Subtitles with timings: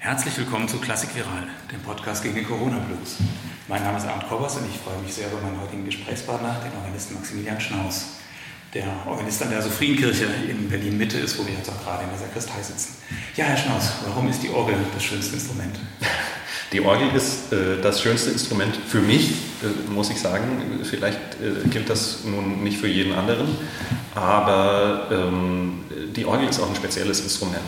[0.00, 3.16] Herzlich willkommen zu Klassik Viral, dem Podcast gegen den Corona-Blues.
[3.66, 6.72] Mein Name ist Arndt Kobbers und ich freue mich sehr über meinen heutigen Gesprächspartner, den
[6.78, 8.06] Organisten Maximilian Schnaus.
[8.72, 12.18] Der Organist an der Sophrienkirche in Berlin-Mitte ist, wo wir jetzt auch gerade in der
[12.20, 12.94] Sakristei sitzen.
[13.34, 15.80] Ja, Herr Schnaus, warum ist die Orgel das schönste Instrument?
[16.72, 20.80] Die Orgel ist äh, das schönste Instrument für mich, äh, muss ich sagen.
[20.84, 23.48] Vielleicht äh, gilt das nun nicht für jeden anderen,
[24.14, 25.80] aber ähm,
[26.14, 27.64] die Orgel ist auch ein spezielles Instrument.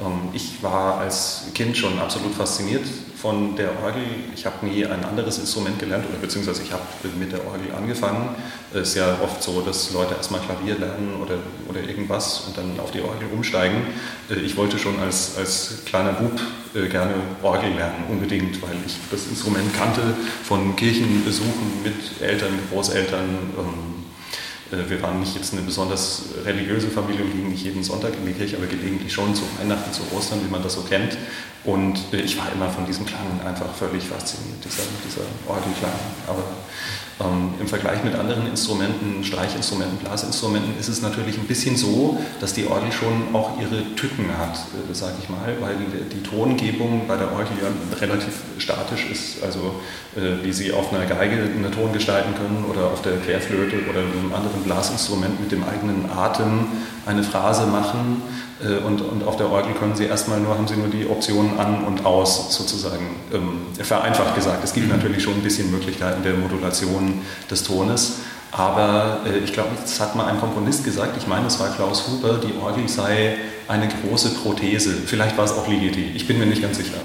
[0.00, 2.84] Ähm, ich war als Kind schon absolut fasziniert
[3.20, 4.02] von der Orgel.
[4.34, 6.82] Ich habe nie ein anderes Instrument gelernt oder beziehungsweise ich habe
[7.18, 8.34] mit der Orgel angefangen.
[8.72, 11.34] Es ist ja oft so, dass Leute erstmal Klavier lernen oder,
[11.68, 13.82] oder irgendwas und dann auf die Orgel umsteigen.
[14.30, 16.40] Äh, ich wollte schon als, als kleiner Bub
[16.74, 20.02] äh, gerne Orgel lernen, unbedingt, weil ich das Instrument kannte
[20.44, 23.99] von Kirchenbesuchen mit Eltern, Großeltern.
[24.72, 28.26] Äh, wir waren nicht jetzt eine besonders religiöse Familie und gingen nicht jeden Sonntag in
[28.26, 31.16] die Kirche, aber gelegentlich schon zu Weihnachten, zu Ostern, wie man das so kennt.
[31.64, 35.92] Und äh, ich war immer von diesem Klang einfach völlig fasziniert, dieser, dieser Orgelklang.
[36.26, 36.42] Aber
[37.20, 42.54] ähm, Im Vergleich mit anderen Instrumenten, Streichinstrumenten, Blasinstrumenten, ist es natürlich ein bisschen so, dass
[42.54, 45.76] die Orgel schon auch ihre Tücken hat, äh, sage ich mal, weil
[46.10, 49.42] die Tongebung bei der Orgel ja relativ statisch ist.
[49.42, 49.80] Also
[50.16, 54.00] äh, wie Sie auf einer Geige eine Ton gestalten können oder auf der Querflöte oder
[54.00, 56.68] einem anderen Blasinstrument mit dem eigenen Atem
[57.04, 58.22] eine Phrase machen
[58.86, 61.84] und, und auf der Orgel können Sie erstmal nur, haben Sie nur die Optionen an
[61.84, 63.16] und aus sozusagen.
[63.32, 64.96] Ähm, vereinfacht gesagt, es gibt mhm.
[64.96, 68.18] natürlich schon ein bisschen Möglichkeiten der Modulation des Tones.
[68.52, 72.08] Aber äh, ich glaube, das hat mal ein Komponist gesagt, ich meine, es war Klaus
[72.08, 73.36] Huber, die Orgel sei
[73.68, 74.92] eine große Prothese.
[75.06, 76.98] Vielleicht war es auch Ligeti, ich bin mir nicht ganz sicher.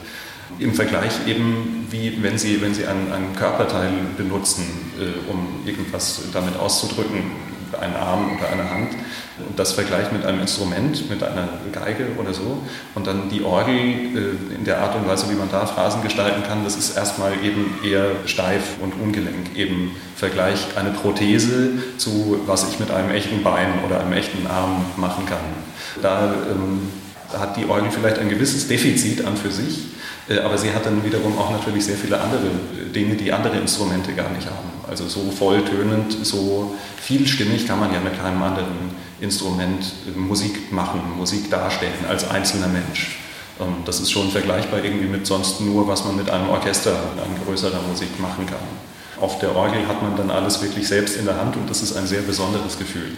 [0.57, 4.63] Im Vergleich eben, wie wenn Sie, wenn Sie einen, einen Körperteil benutzen,
[4.99, 7.31] äh, um irgendwas damit auszudrücken,
[7.79, 8.91] einen Arm oder eine Hand
[9.47, 12.61] und das vergleicht mit einem Instrument, mit einer Geige oder so
[12.93, 16.43] und dann die Orgel äh, in der Art und Weise, wie man da Phrasen gestalten
[16.43, 22.69] kann, das ist erstmal eben eher steif und ungelenk, eben Vergleich eine Prothese zu was
[22.69, 25.39] ich mit einem echten Bein oder einem echten Arm machen kann.
[26.01, 26.89] Da ähm,
[27.37, 29.87] hat die Orgel vielleicht ein gewisses Defizit an für sich,
[30.29, 33.57] äh, aber sie hat dann wiederum auch natürlich sehr viele andere äh, Dinge, die andere
[33.57, 34.74] Instrumente gar nicht haben.
[34.89, 41.01] Also so volltönend, so vielstimmig kann man ja mit keinem anderen Instrument äh, Musik machen,
[41.17, 43.17] Musik darstellen als einzelner Mensch.
[43.59, 47.45] Ähm, das ist schon vergleichbar irgendwie mit sonst nur, was man mit einem Orchester, an
[47.45, 48.57] größerer Musik machen kann.
[49.19, 51.95] Auf der Orgel hat man dann alles wirklich selbst in der Hand und das ist
[51.95, 53.11] ein sehr besonderes Gefühl.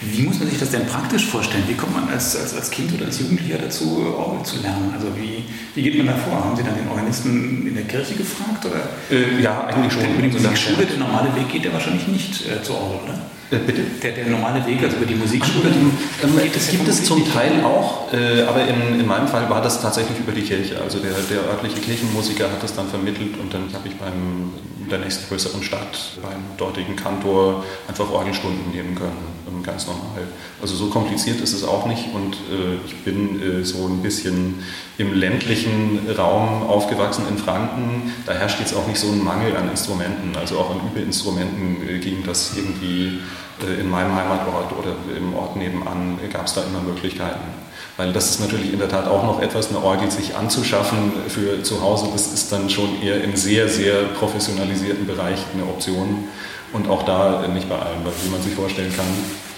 [0.00, 1.64] Wie muss man sich das denn praktisch vorstellen?
[1.68, 4.92] Wie kommt man als, als, als Kind oder als Jugendlicher dazu, Orgel zu lernen?
[4.92, 5.44] Also wie,
[5.74, 6.44] wie geht man da vor?
[6.44, 8.64] Haben Sie dann den Organisten in der Kirche gefragt?
[8.64, 8.88] Oder?
[9.10, 10.02] Äh, ja, eigentlich schon.
[10.04, 13.18] Über die Musikschule, der normale Weg geht ja wahrscheinlich nicht äh, zur Orgel, oder?
[13.50, 13.82] Äh, bitte?
[14.02, 15.70] Der, der, normale Weg, also über die Musikschule.
[15.70, 19.62] Ach, ähm, das gibt es zum Teil auch, äh, aber in, in meinem Fall war
[19.62, 20.80] das tatsächlich über die Kirche.
[20.82, 24.52] Also der, der örtliche Kirchenmusiker hat das dann vermittelt und dann habe ich beim
[24.88, 30.26] der nächstgrößeren Stadt beim dortigen Kantor einfach Orgelstunden nehmen können, ganz normal.
[30.60, 34.62] Also so kompliziert ist es auch nicht und äh, ich bin äh, so ein bisschen
[34.96, 38.12] im ländlichen Raum aufgewachsen in Franken.
[38.26, 41.98] Da herrscht jetzt auch nicht so ein Mangel an Instrumenten, also auch an Übeinstrumenten äh,
[41.98, 43.20] ging das irgendwie
[43.62, 47.67] äh, in meinem Heimatort oder im Ort nebenan gab es da immer Möglichkeiten.
[47.98, 51.64] Weil das ist natürlich in der Tat auch noch etwas, eine Orgel sich anzuschaffen für
[51.64, 56.24] zu Hause, das ist dann schon eher im sehr, sehr professionalisierten Bereich eine Option.
[56.72, 59.06] Und auch da nicht bei allen, weil wie man sich vorstellen kann,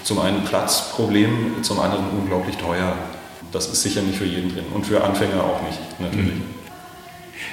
[0.03, 2.93] zum einen Platzproblem, zum anderen unglaublich teuer.
[3.51, 6.35] Das ist sicher nicht für jeden drin und für Anfänger auch nicht, natürlich.
[6.35, 6.60] Mhm.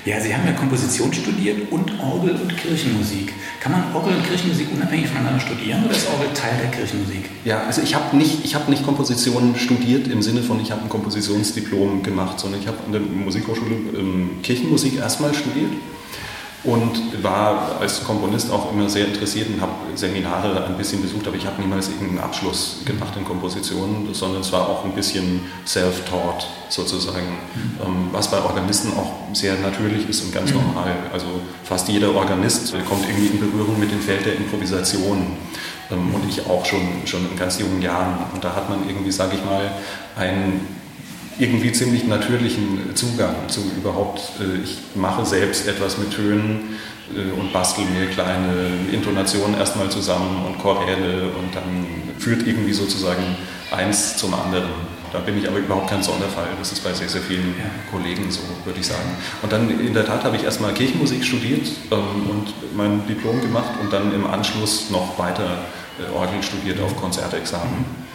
[0.05, 3.33] Ja, Sie haben ja Komposition studiert und Orgel und Kirchenmusik.
[3.61, 7.29] Kann man Orgel und Kirchenmusik unabhängig voneinander studieren oder ist Orgel Teil der Kirchenmusik?
[7.45, 10.89] Ja, also ich habe nicht, hab nicht Komposition studiert im Sinne von, ich habe ein
[10.89, 15.73] Kompositionsdiplom gemacht, sondern ich habe an der Musikhochschule ähm, Kirchenmusik erstmal studiert
[16.69, 21.37] und war als Komponist auch immer sehr interessiert und habe Seminare ein bisschen besucht, aber
[21.37, 26.47] ich habe niemals irgendeinen Abschluss gemacht in Kompositionen, sondern es war auch ein bisschen self-taught
[26.69, 28.09] sozusagen, mhm.
[28.13, 30.59] was bei Organisten auch sehr natürlich ist und ganz mhm.
[30.59, 30.95] normal.
[31.11, 31.27] Also
[31.65, 35.39] fast jeder Organist kommt irgendwie in Berührung mit dem Feld der Improvisation
[35.91, 38.19] ähm, und ich auch schon, schon in ganz jungen Jahren.
[38.35, 39.71] Und da hat man irgendwie, sage ich mal,
[40.17, 40.61] ein
[41.39, 46.77] irgendwie ziemlich natürlichen Zugang zu überhaupt, äh, ich mache selbst etwas mit Tönen
[47.15, 48.55] äh, und bastel mir kleine
[48.93, 51.87] Intonationen erstmal zusammen und Choräle und dann
[52.19, 53.37] führt irgendwie sozusagen
[53.71, 54.99] eins zum anderen.
[55.13, 56.49] Da bin ich aber überhaupt kein Sonderfall.
[56.59, 57.55] Das ist bei sehr, sehr vielen
[57.91, 59.09] Kollegen so, würde ich sagen.
[59.41, 63.71] Und dann in der Tat habe ich erstmal Kirchenmusik studiert ähm, und mein Diplom gemacht
[63.81, 65.65] und dann im Anschluss noch weiter
[65.99, 68.08] äh, Orgel studiert auf Konzertexamen.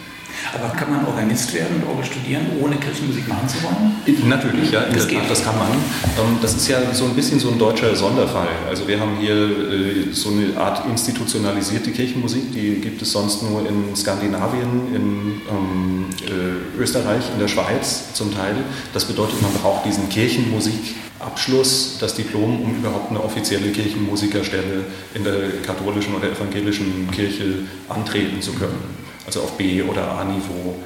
[0.54, 4.28] Aber kann man Organist werden und Orgel studieren, ohne Kirchenmusik machen zu wollen?
[4.28, 5.18] Natürlich, ja, das, geht.
[5.28, 5.70] das kann man.
[5.72, 8.48] Ähm, das ist ja so ein bisschen so ein deutscher Sonderfall.
[8.68, 13.66] Also wir haben hier äh, so eine Art institutionalisierte Kirchenmusik, die gibt es sonst nur
[13.68, 18.56] in Skandinavien, in ähm, äh, Österreich, in der Schweiz zum Teil.
[18.92, 24.84] Das bedeutet, man braucht diesen Kirchenmusikabschluss, das Diplom, um überhaupt eine offizielle Kirchenmusikerstelle
[25.14, 30.76] in der katholischen oder evangelischen Kirche antreten zu können also auf B- oder A-Niveau.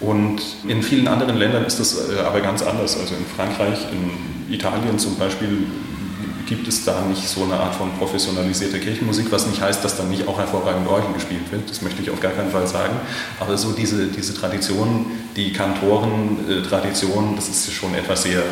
[0.00, 2.98] Und in vielen anderen Ländern ist das äh, aber ganz anders.
[2.98, 5.66] Also in Frankreich, in Italien zum Beispiel
[6.46, 10.08] gibt es da nicht so eine Art von professionalisierter Kirchenmusik, was nicht heißt, dass dann
[10.10, 11.68] nicht auch hervorragend Orgel gespielt wird.
[11.68, 12.94] Das möchte ich auf gar keinen Fall sagen.
[13.40, 18.42] Aber so diese, diese Tradition, die Kantoren-Tradition, das ist schon etwas sehr,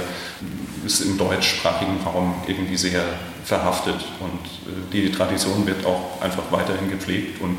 [0.85, 3.05] ist im deutschsprachigen Raum irgendwie sehr
[3.45, 3.97] verhaftet.
[4.21, 7.59] Und äh, die Tradition wird auch einfach weiterhin gepflegt und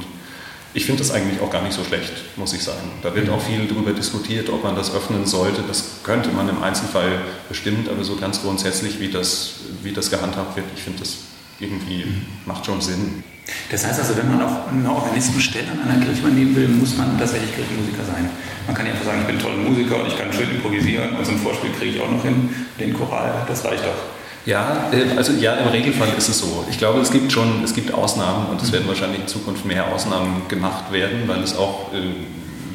[0.75, 2.92] ich finde das eigentlich auch gar nicht so schlecht, muss ich sagen.
[3.01, 5.63] Da wird auch viel darüber diskutiert, ob man das öffnen sollte.
[5.66, 10.57] Das könnte man im Einzelfall bestimmt, aber so ganz grundsätzlich, wie das, wie das gehandhabt
[10.57, 11.18] wird, ich finde das
[11.62, 12.06] irgendwie
[12.45, 13.24] macht schon Sinn.
[13.72, 17.18] Das heißt also, wenn man auch eine Organistenstelle an einer Kirche nehmen will, muss man
[17.18, 18.30] tatsächlich Kirchenmusiker sein.
[18.68, 21.25] Man kann ja einfach sagen, ich bin toller Musiker und ich kann schön improvisieren und
[21.25, 24.25] so ein Vorspiel kriege ich auch noch hin, den Choral, das reicht doch.
[24.45, 26.65] Ja, äh, also ja, im Regelfall ist es so.
[26.69, 29.92] Ich glaube, es gibt schon, es gibt Ausnahmen und es werden wahrscheinlich in Zukunft mehr
[29.92, 31.97] Ausnahmen gemacht werden, weil es auch, äh,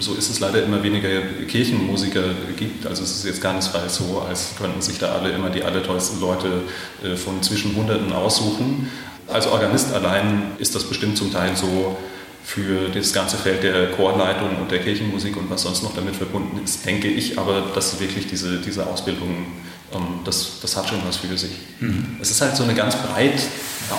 [0.01, 1.09] so ist es leider immer weniger
[1.47, 2.23] Kirchenmusiker
[2.57, 2.87] gibt.
[2.87, 6.63] Also es ist jetzt keinesfalls so, als könnten sich da alle immer die allertollsten Leute
[7.05, 8.91] äh, von zwischen Hunderten aussuchen.
[9.29, 11.97] Als Organist allein ist das bestimmt zum Teil so,
[12.43, 16.59] für das ganze Feld der Chorleitung und der Kirchenmusik und was sonst noch damit verbunden
[16.65, 19.47] ist, denke ich aber, dass wirklich diese, diese Ausbildung ähm,
[20.25, 21.53] das, das hat schon was für sich.
[21.81, 22.17] Mhm.
[22.21, 23.41] Es ist halt so eine ganz breit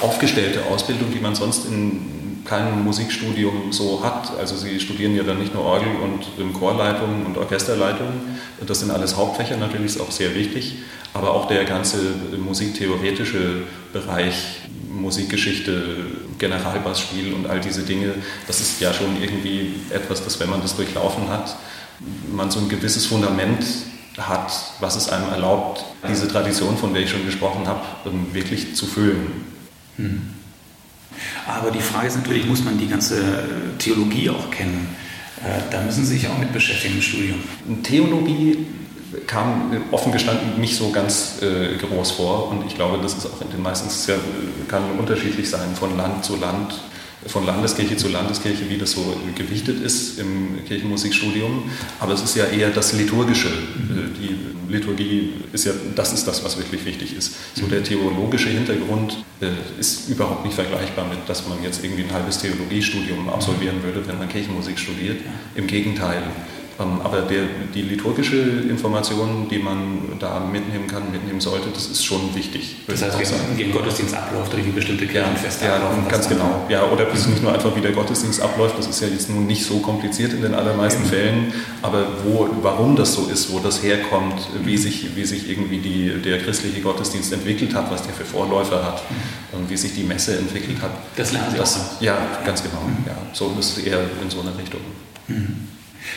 [0.02, 4.38] aufgestellte Ausbildung, die man sonst in keinem Musikstudium so hat.
[4.38, 8.08] Also Sie studieren ja dann nicht nur Orgel und Chorleitung und Orchesterleitung.
[8.66, 10.78] Das sind alles Hauptfächer, natürlich ist auch sehr wichtig.
[11.14, 11.98] Aber auch der ganze
[12.38, 15.84] musiktheoretische Bereich, Musikgeschichte,
[16.40, 18.14] Generalbassspiel und all diese Dinge,
[18.48, 21.56] das ist ja schon irgendwie etwas, das, wenn man das durchlaufen hat,
[22.34, 23.64] man so ein gewisses Fundament
[24.18, 28.75] hat, was es einem erlaubt, diese Tradition, von der ich schon gesprochen habe, ähm, wirklich
[28.75, 29.46] zu füllen.
[29.98, 30.22] Hm.
[31.48, 33.22] Aber die Frage ist natürlich, muss man die ganze
[33.78, 34.96] Theologie auch kennen?
[35.44, 37.40] Äh, da müssen Sie sich auch mit beschäftigen im Studium.
[37.84, 38.66] Theologie
[39.28, 43.42] kam offen gestanden nicht so ganz äh, groß vor und ich glaube, das ist auch
[43.42, 43.90] in den meisten,
[44.68, 46.75] kann unterschiedlich sein von Land zu Land
[47.27, 51.63] von Landeskirche zu Landeskirche, wie das so gewichtet ist im Kirchenmusikstudium.
[52.00, 53.50] Aber es ist ja eher das Liturgische.
[53.50, 54.13] Mhm.
[54.19, 57.35] Die Liturgie ist ja, das ist das, was wirklich wichtig ist.
[57.53, 62.13] So der theologische Hintergrund äh, ist überhaupt nicht vergleichbar mit, dass man jetzt irgendwie ein
[62.13, 65.18] halbes Theologiestudium absolvieren würde, wenn man Kirchenmusik studiert.
[65.56, 66.23] Im Gegenteil.
[66.81, 67.44] Ähm, aber der,
[67.74, 72.78] die liturgische Information, die man da mitnehmen kann, mitnehmen sollte, das ist schon wichtig.
[72.88, 76.07] Das heißt, wie im Gottesdienst abläuft oder wie bestimmte Kirchenfeste ja, ablaufen.
[76.07, 76.66] ganz genau.
[76.69, 79.66] Ja, oder nicht nur einfach, wie der Gottesdienst abläuft, das ist ja jetzt nun nicht
[79.66, 81.10] so kompliziert in den allermeisten ja.
[81.10, 85.80] Fällen, aber wo, warum das so ist, wo das herkommt, wie sich, wie sich irgendwie
[85.80, 89.60] die, der christliche Gottesdienst entwickelt hat, was der für Vorläufer hat mhm.
[89.60, 90.92] und wie sich die Messe entwickelt hat.
[91.16, 92.01] Das lernen Sie das, auch.
[92.01, 92.81] Ja, ganz genau.
[92.81, 93.06] Mhm.
[93.06, 94.81] Ja, so ist es eher in so eine Richtung.
[95.28, 95.70] Mhm.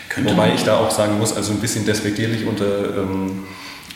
[0.09, 3.45] Könnte Wobei ich da auch sagen muss, also ein bisschen despektierlich unter ähm,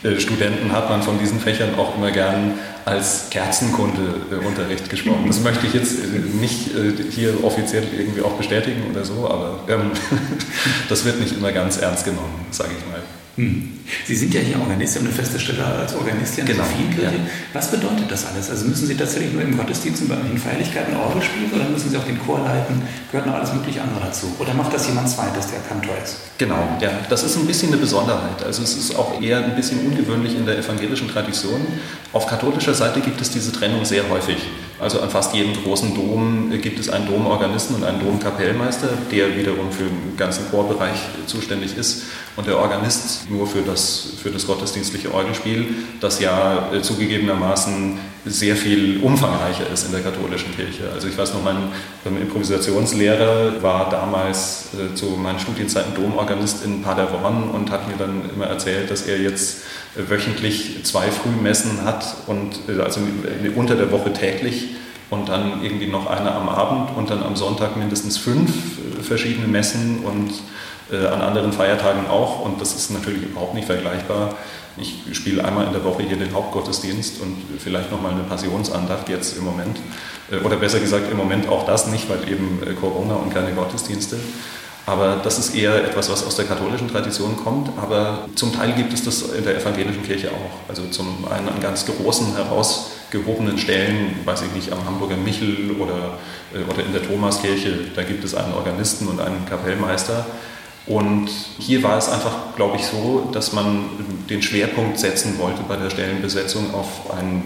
[0.02, 5.24] äh, Studenten hat man von diesen Fächern auch immer gern als Kerzenkundeunterricht äh, gesprochen.
[5.26, 9.60] Das möchte ich jetzt äh, nicht äh, hier offiziell irgendwie auch bestätigen oder so, aber
[9.68, 9.90] ähm,
[10.88, 13.02] das wird nicht immer ganz ernst genommen, sage ich mal.
[13.38, 13.68] Hm.
[14.04, 16.64] Sie sind ja hier Organist, Sie haben eine feste Stelle als Organist hier in genau.
[16.64, 17.16] der Sophienkirche.
[17.22, 17.30] Ja.
[17.52, 18.50] Was bedeutet das alles?
[18.50, 21.88] Also müssen Sie tatsächlich nur im Gottesdienst und bei den Feierlichkeiten Orgel spielen oder müssen
[21.88, 22.82] Sie auch den Chor leiten?
[23.12, 24.34] Gehört noch alles mögliche andere dazu?
[24.40, 26.16] Oder macht das jemand zweites, der Kantor ist?
[26.36, 26.90] Genau, ja.
[27.08, 28.42] Das ist ein bisschen eine Besonderheit.
[28.44, 31.60] Also es ist auch eher ein bisschen ungewöhnlich in der evangelischen Tradition.
[32.12, 34.38] Auf katholischer Seite gibt es diese Trennung sehr häufig.
[34.80, 39.72] Also an fast jedem großen Dom gibt es einen Domorganisten und einen Domkapellmeister, der wiederum
[39.72, 42.04] für den ganzen Chorbereich zuständig ist.
[42.36, 45.66] Und der Organist nur für das, für das gottesdienstliche Orgelspiel,
[46.00, 50.90] das ja äh, zugegebenermaßen sehr viel umfangreicher ist in der katholischen Kirche.
[50.92, 51.70] Also ich weiß noch, mein
[52.20, 58.46] Improvisationslehrer war damals äh, zu meinen Studienzeiten Domorganist in Paderborn und hat mir dann immer
[58.46, 59.58] erzählt, dass er jetzt
[59.94, 63.00] wöchentlich zwei Frühmessen hat und äh, also
[63.56, 64.76] unter der Woche täglich
[65.10, 69.48] und dann irgendwie noch eine am Abend und dann am Sonntag mindestens fünf äh, verschiedene
[69.48, 70.32] Messen und
[70.90, 74.34] äh, an anderen Feiertagen auch und das ist natürlich überhaupt nicht vergleichbar.
[74.80, 79.36] Ich spiele einmal in der Woche hier den Hauptgottesdienst und vielleicht nochmal eine Passionsandacht jetzt
[79.36, 79.78] im Moment.
[80.44, 84.16] Oder besser gesagt im Moment auch das nicht, weil eben Corona und keine Gottesdienste.
[84.88, 87.68] Aber das ist eher etwas, was aus der katholischen Tradition kommt.
[87.76, 90.66] Aber zum Teil gibt es das in der evangelischen Kirche auch.
[90.66, 96.18] Also zum einen an ganz großen, herausgehobenen Stellen, weiß ich nicht, am Hamburger Michel oder,
[96.54, 100.24] äh, oder in der Thomaskirche, da gibt es einen Organisten und einen Kapellmeister.
[100.88, 101.28] Und
[101.58, 103.84] hier war es einfach, glaube ich, so, dass man
[104.30, 107.42] den Schwerpunkt setzen wollte bei der Stellenbesetzung auf ein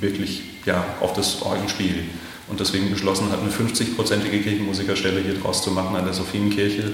[0.00, 2.04] wirklich, ja, auf das Orgelspiel
[2.48, 6.92] und deswegen beschlossen hat, eine 50-prozentige Kirchenmusikerstelle hier draus zu machen an der Sophienkirche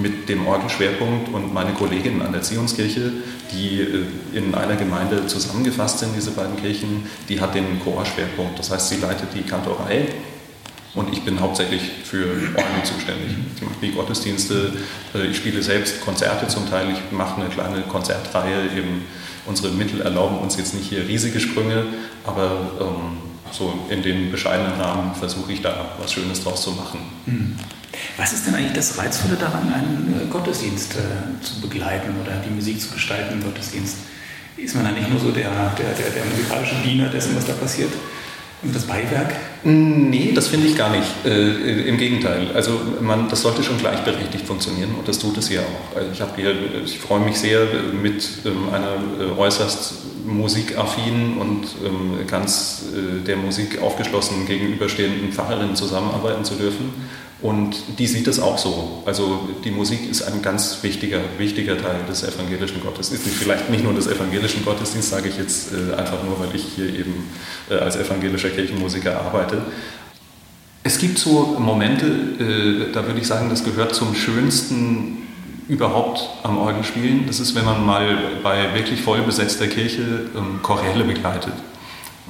[0.00, 3.12] mit dem Orgelschwerpunkt und meine Kollegin an der Zionskirche,
[3.52, 4.06] die äh,
[4.38, 8.58] in einer Gemeinde zusammengefasst sind, diese beiden Kirchen, die hat den Chorschwerpunkt.
[8.58, 10.06] Das heißt, sie leitet die Kantorei
[10.94, 13.30] und ich bin hauptsächlich für Orgel zuständig.
[13.56, 14.72] Ich mache die Gottesdienste,
[15.14, 18.66] äh, ich spiele selbst Konzerte zum Teil, ich mache eine kleine Konzertreihe.
[18.76, 19.04] Eben
[19.46, 21.84] unsere Mittel erlauben uns jetzt nicht hier riesige Sprünge,
[22.26, 23.18] aber ähm,
[23.50, 27.00] so in den bescheidenen Rahmen versuche ich da was Schönes draus zu machen.
[27.26, 27.56] Mhm.
[28.16, 32.50] Was ist denn eigentlich das Reizvolle daran, einen äh, Gottesdienst äh, zu begleiten oder die
[32.50, 33.96] Musik zu gestalten im Gottesdienst?
[34.56, 37.54] Ist man da nicht nur so der, der, der, der musikalische Diener dessen, was da
[37.54, 37.92] passiert?
[38.62, 39.34] Das Beiwerk?
[39.64, 41.08] Nee, das finde ich gar nicht.
[41.24, 42.52] Äh, Im Gegenteil.
[42.54, 45.96] Also man, das sollte schon gleichberechtigt funktionieren und das tut es ja auch.
[45.96, 46.54] Also ich, hier,
[46.84, 47.66] ich freue mich sehr,
[48.00, 55.74] mit ähm, einer äh, äußerst musikaffinen und ähm, ganz äh, der Musik aufgeschlossenen gegenüberstehenden Pfarrerin
[55.74, 56.92] zusammenarbeiten zu dürfen.
[57.42, 59.02] Und die sieht es auch so.
[59.04, 63.32] Also die Musik ist ein ganz wichtiger, wichtiger Teil des evangelischen Gottesdienstes.
[63.34, 66.86] Vielleicht nicht nur des evangelischen Gottesdienstes, sage ich jetzt äh, einfach nur, weil ich hier
[66.86, 67.30] eben
[67.68, 69.60] äh, als evangelischer Kirchenmusiker arbeite.
[70.84, 75.18] Es gibt so Momente, äh, da würde ich sagen, das gehört zum schönsten
[75.68, 77.26] überhaupt am Orgelspielen.
[77.26, 81.54] Das ist, wenn man mal bei wirklich voll besetzter Kirche ähm, Choräle begleitet.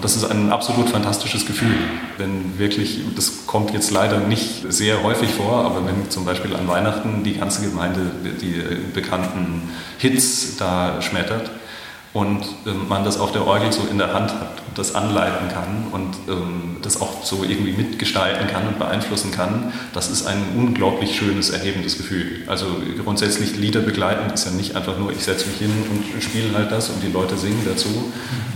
[0.00, 1.74] Das ist ein absolut fantastisches Gefühl,
[2.16, 6.66] wenn wirklich, das kommt jetzt leider nicht sehr häufig vor, aber wenn zum Beispiel an
[6.66, 8.62] Weihnachten die ganze Gemeinde die
[8.94, 11.50] bekannten Hits da schmettert
[12.14, 15.48] und ähm, man das auf der Orgel so in der Hand hat und das anleiten
[15.48, 20.44] kann und ähm, das auch so irgendwie mitgestalten kann und beeinflussen kann, das ist ein
[20.56, 22.42] unglaublich schönes, erhebendes Gefühl.
[22.46, 22.66] Also
[23.02, 26.70] grundsätzlich Lieder begleiten ist ja nicht einfach nur, ich setze mich hin und spiele halt
[26.70, 28.12] das und die Leute singen dazu,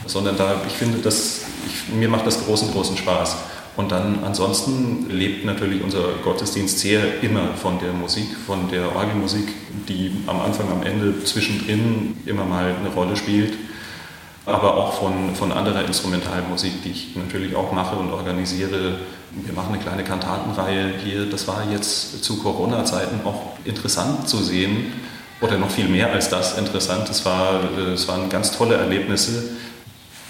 [0.07, 3.37] sondern da, ich finde, das, ich, mir macht das großen, großen Spaß.
[3.77, 9.49] Und dann ansonsten lebt natürlich unser Gottesdienst sehr immer von der Musik, von der Orgelmusik,
[9.87, 13.53] die am Anfang, am Ende, zwischendrin immer mal eine Rolle spielt,
[14.47, 19.01] aber auch von, von anderer Instrumentalmusik, die ich natürlich auch mache und organisiere.
[19.33, 21.27] Wir machen eine kleine Kantatenreihe hier.
[21.27, 24.93] Das war jetzt zu Corona-Zeiten auch interessant zu sehen,
[25.41, 27.11] oder noch viel mehr als das interessant.
[27.11, 27.61] Es, war,
[27.93, 29.51] es waren ganz tolle Erlebnisse,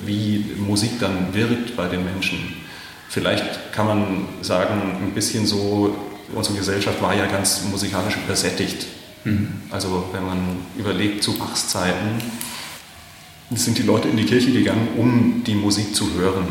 [0.01, 2.66] wie Musik dann wirkt bei den Menschen
[3.09, 5.97] Vielleicht kann man sagen, ein bisschen so,
[6.35, 8.87] unsere Gesellschaft war ja ganz musikalisch übersättigt.
[9.25, 9.49] Mhm.
[9.71, 10.39] Also wenn man
[10.77, 12.21] überlegt, zu Bachs Zeiten
[13.51, 16.49] sind die Leute in die Kirche gegangen, um die Musik zu hören.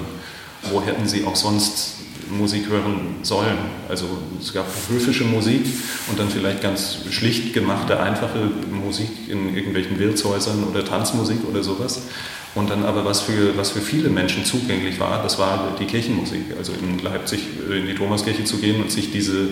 [0.72, 1.96] Wo hätten sie auch sonst
[2.32, 3.58] Musik hören sollen?
[3.90, 4.06] Also
[4.42, 5.66] es gab höfische Musik
[6.08, 12.04] und dann vielleicht ganz schlicht gemachte, einfache Musik in irgendwelchen Wirtshäusern oder Tanzmusik oder sowas.
[12.56, 16.56] Und dann aber, was für, was für viele Menschen zugänglich war, das war die Kirchenmusik.
[16.58, 19.50] Also in Leipzig in die Thomaskirche zu gehen und sich diese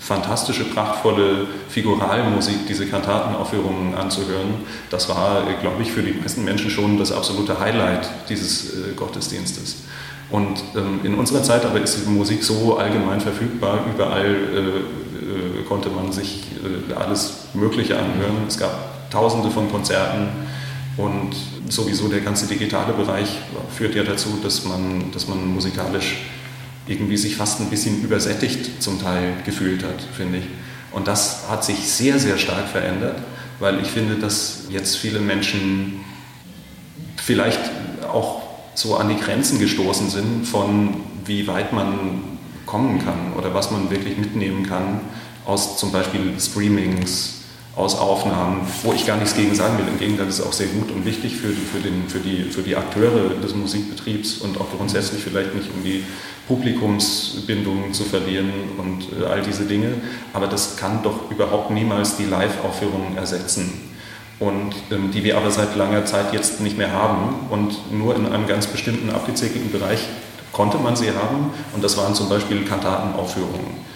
[0.00, 4.54] fantastische, prachtvolle Figuralmusik, diese Kantatenaufführungen anzuhören,
[4.90, 9.76] das war, glaube ich, für die meisten Menschen schon das absolute Highlight dieses äh, Gottesdienstes.
[10.30, 15.62] Und ähm, in unserer Zeit aber ist die Musik so allgemein verfügbar, überall äh, äh,
[15.68, 18.44] konnte man sich äh, alles Mögliche anhören.
[18.48, 20.28] Es gab tausende von Konzerten
[21.00, 21.30] und
[21.68, 23.28] sowieso der ganze digitale Bereich
[23.74, 26.18] führt ja dazu, dass man, dass man musikalisch
[26.86, 30.44] irgendwie sich fast ein bisschen übersättigt zum Teil gefühlt hat, finde ich.
[30.92, 33.18] Und das hat sich sehr, sehr stark verändert,
[33.60, 36.00] weil ich finde, dass jetzt viele Menschen
[37.16, 37.60] vielleicht
[38.12, 38.42] auch
[38.74, 43.90] so an die Grenzen gestoßen sind von wie weit man kommen kann oder was man
[43.90, 45.00] wirklich mitnehmen kann
[45.44, 47.39] aus zum Beispiel Streamings,
[47.76, 49.86] aus Aufnahmen, wo ich gar nichts gegen sagen will.
[49.86, 52.50] Im Gegenteil, das ist auch sehr gut und wichtig für die, für, den, für, die,
[52.50, 56.04] für die Akteure des Musikbetriebs und auch grundsätzlich vielleicht nicht um die
[56.48, 59.94] Publikumsbindungen zu verlieren und äh, all diese Dinge.
[60.32, 63.88] Aber das kann doch überhaupt niemals die Live-Aufführungen ersetzen.
[64.40, 68.26] Und ähm, die wir aber seit langer Zeit jetzt nicht mehr haben und nur in
[68.26, 70.00] einem ganz bestimmten abgezirkelten Bereich
[70.50, 73.89] konnte man sie haben und das waren zum Beispiel Kantatenaufführungen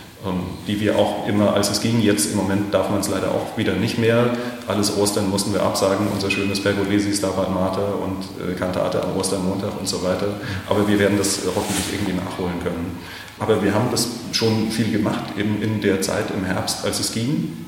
[0.66, 3.56] die wir auch immer, als es ging, jetzt im Moment darf man es leider auch
[3.56, 4.30] wieder nicht mehr.
[4.66, 9.78] Alles Ostern mussten wir absagen, unser schönes Pergolesi Stabat Mater und äh, Kantate am Ostermontag
[9.78, 10.28] und so weiter.
[10.68, 12.98] Aber wir werden das hoffentlich irgendwie nachholen können.
[13.38, 17.12] Aber wir haben das schon viel gemacht, eben in der Zeit im Herbst, als es
[17.12, 17.66] ging.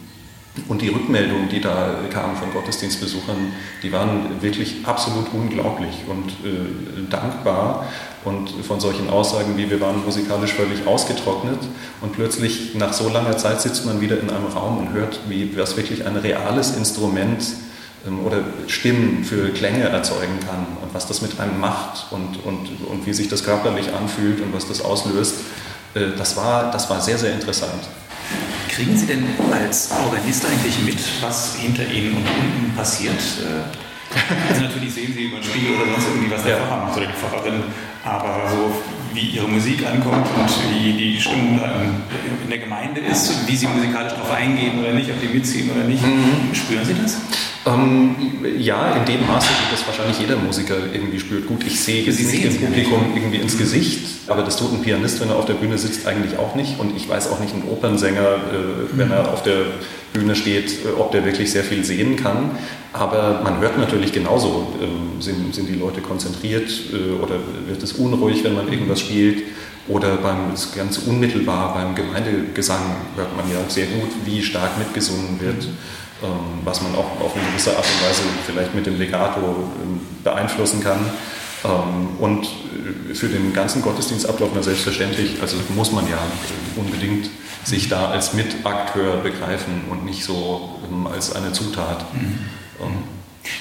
[0.68, 7.10] Und die Rückmeldungen, die da kamen von Gottesdienstbesuchern, die waren wirklich absolut unglaublich und äh,
[7.10, 7.84] dankbar.
[8.26, 11.60] Und von solchen Aussagen wie wir waren musikalisch völlig ausgetrocknet
[12.00, 15.56] und plötzlich nach so langer Zeit sitzt man wieder in einem Raum und hört, wie
[15.56, 17.44] was wirklich ein reales Instrument
[18.04, 22.68] ähm, oder Stimmen für Klänge erzeugen kann und was das mit einem macht und, und,
[22.88, 25.36] und wie sich das körperlich anfühlt und was das auslöst.
[25.94, 27.84] Äh, das war, das war sehr, sehr interessant.
[28.68, 33.20] Kriegen Sie denn als Organist eigentlich mit, was hinter Ihnen und unten passiert?
[34.48, 37.06] Also natürlich sehen Sie über den Spiegel oder sonst irgendwie, was der Pfarrer macht oder
[37.06, 37.62] die Pfarrerin,
[38.04, 38.82] aber so
[39.12, 41.60] wie Ihre Musik ankommt und wie die Stimmung
[42.44, 45.84] in der Gemeinde ist, wie Sie musikalisch darauf eingehen oder nicht, ob die mitziehen oder
[45.84, 46.54] nicht, mhm.
[46.54, 47.20] spüren Sie das?
[47.66, 48.14] Ähm,
[48.58, 51.48] ja, in dem Maße, wie das wahrscheinlich jeder Musiker irgendwie spürt.
[51.48, 55.20] Gut, ich sehe jetzt nicht dem Publikum irgendwie ins Gesicht, aber das tut ein Pianist,
[55.20, 56.78] wenn er auf der Bühne sitzt, eigentlich auch nicht.
[56.78, 59.62] Und ich weiß auch nicht, ein Opernsänger, äh, wenn er auf der
[60.12, 62.52] Bühne steht, äh, ob der wirklich sehr viel sehen kann.
[62.92, 67.34] Aber man hört natürlich genauso, äh, sind, sind die Leute konzentriert äh, oder
[67.66, 69.42] wird es unruhig, wenn man irgendwas spielt.
[69.88, 75.64] Oder beim, ganz unmittelbar beim Gemeindegesang hört man ja sehr gut, wie stark mitgesungen wird.
[75.64, 75.72] Ähm,
[76.64, 79.40] was man auch auf eine gewisse Art und Weise vielleicht mit dem Legato
[79.82, 80.98] ähm, beeinflussen kann.
[81.64, 86.18] Ähm, und äh, für den ganzen Gottesdienstablauf, na selbstverständlich, also muss man ja
[86.76, 87.30] unbedingt
[87.64, 90.80] sich da als Mitakteur begreifen und nicht so
[91.12, 92.04] als eine Zutat.
[92.14, 92.38] Mhm.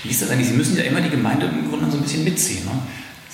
[0.04, 0.50] Wie ist das eigentlich?
[0.50, 2.66] Sie müssen ja immer die Gemeinde im Grunde so ein bisschen mitziehen.
[2.66, 2.72] Ne?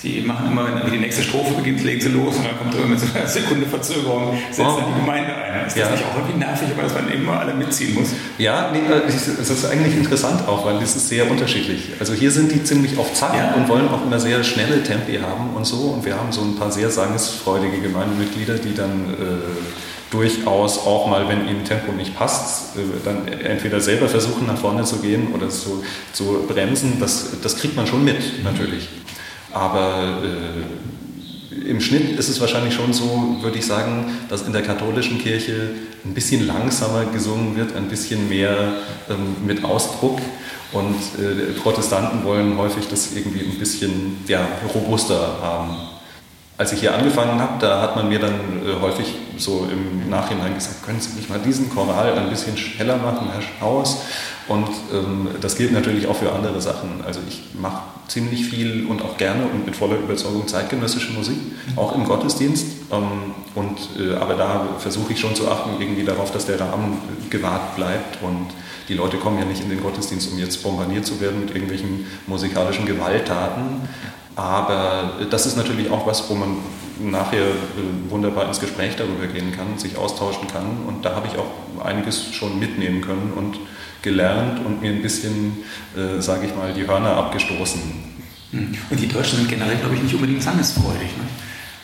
[0.02, 2.88] Sie machen immer, wenn die nächste Strophe beginnt, legen sie los und dann kommt immer
[2.88, 4.80] mit so einer Sekunde Verzögerung, setzt oh.
[4.80, 5.68] dann die Gemeinde ein.
[5.68, 5.92] Ist das ja.
[5.92, 8.10] nicht auch irgendwie nervig, aber dass man immer alle mitziehen muss?
[8.40, 11.92] Ja, nee, äh, das ist eigentlich interessant auch, weil das ist sehr unterschiedlich.
[12.00, 13.54] Also hier sind die ziemlich auf Zack ja.
[13.54, 15.92] und wollen auch immer sehr schnelle Tempi haben und so.
[15.92, 21.30] Und wir haben so ein paar sehr sangesfreudige Gemeindemitglieder, die dann äh, durchaus auch mal,
[21.30, 25.50] wenn ihnen Tempo nicht passt, äh, dann entweder selber versuchen nach vorne zu gehen oder
[25.50, 27.00] zu, zu bremsen.
[27.00, 28.90] Das, das kriegt man schon mit, natürlich.
[29.54, 34.62] Aber äh, im Schnitt ist es wahrscheinlich schon so, würde ich sagen, dass in der
[34.62, 35.72] katholischen Kirche
[36.06, 38.74] ein bisschen langsamer gesungen wird, ein bisschen mehr
[39.10, 40.20] ähm, mit Ausdruck.
[40.72, 45.91] Und äh, Protestanten wollen häufig das irgendwie ein bisschen ja, robuster haben.
[46.62, 50.54] Als ich hier angefangen habe, da hat man mir dann äh, häufig so im Nachhinein
[50.54, 54.04] gesagt, können Sie nicht mal diesen Choral ein bisschen schneller machen, Herr Strauß?
[54.48, 57.04] Und ähm, das gilt natürlich auch für andere Sachen.
[57.04, 61.38] Also ich mache ziemlich viel und auch gerne und mit voller Überzeugung zeitgenössische Musik,
[61.78, 62.68] auch im Gottesdienst.
[62.92, 67.00] Ähm, und, äh, aber da versuche ich schon zu achten, irgendwie darauf, dass der Rahmen
[67.32, 68.50] gewahrt bleibt und
[68.88, 72.06] die Leute kommen ja nicht in den Gottesdienst, um jetzt bombardiert zu werden mit irgendwelchen
[72.28, 73.88] musikalischen Gewalttaten.
[74.36, 76.58] Aber das ist natürlich auch was, wo man
[77.00, 80.66] nachher äh, wunderbar ins Gespräch darüber gehen kann, sich austauschen kann.
[80.88, 83.60] Und da habe ich auch einiges schon mitnehmen können und
[84.02, 85.64] gelernt und mir ein bisschen,
[85.96, 87.82] äh, sage ich mal, die Hörner abgestoßen.
[88.52, 88.78] Hm.
[88.90, 91.18] Und die Deutschen sind generell, glaube ich, nicht unbedingt sangesfreudig.
[91.18, 91.24] Ne?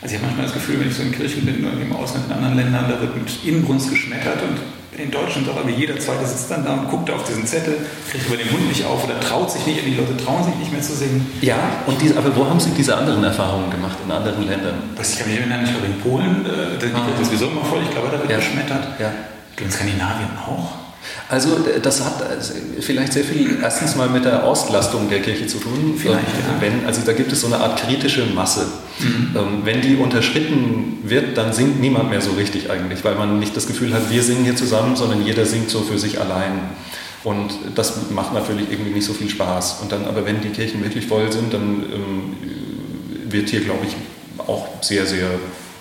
[0.00, 2.26] Also ich habe manchmal das Gefühl, wenn ich so in Kirchen bin oder im Ausland
[2.26, 4.58] in anderen Ländern, da wird mit Inbrunst geschmettert und
[4.96, 7.76] in Deutschland doch aber jeder Zweite sitzt dann da und guckt auf diesen Zettel,
[8.10, 10.72] kriegt über den Mund nicht auf oder traut sich nicht, die Leute trauen sich nicht
[10.72, 11.26] mehr zu singen.
[11.40, 14.74] Ja, und diese, aber wo haben Sie diese anderen Erfahrungen gemacht in anderen Ländern?
[14.96, 17.06] Das, ich kann mich erinnern, ich glaube in Polen, äh, da ah.
[17.18, 18.36] das sowieso immer voll, ich glaube, da wird ja.
[18.38, 18.88] geschmettert.
[18.98, 19.12] Ja.
[19.60, 20.87] In Skandinavien auch.
[21.28, 25.58] Also das hat also, vielleicht sehr viel erstens mal mit der Auslastung der Kirche zu
[25.58, 25.94] tun.
[25.96, 26.60] Vielleicht, ja.
[26.60, 28.66] wenn, also da gibt es so eine Art kritische Masse.
[28.98, 29.36] Mhm.
[29.36, 33.56] Ähm, wenn die unterschritten wird, dann singt niemand mehr so richtig eigentlich, weil man nicht
[33.56, 36.70] das Gefühl hat, wir singen hier zusammen, sondern jeder singt so für sich allein.
[37.24, 39.78] Und das macht natürlich irgendwie nicht so viel Spaß.
[39.82, 42.36] Und dann aber, wenn die Kirchen wirklich voll sind, dann ähm,
[43.28, 43.94] wird hier, glaube ich,
[44.46, 45.28] auch sehr, sehr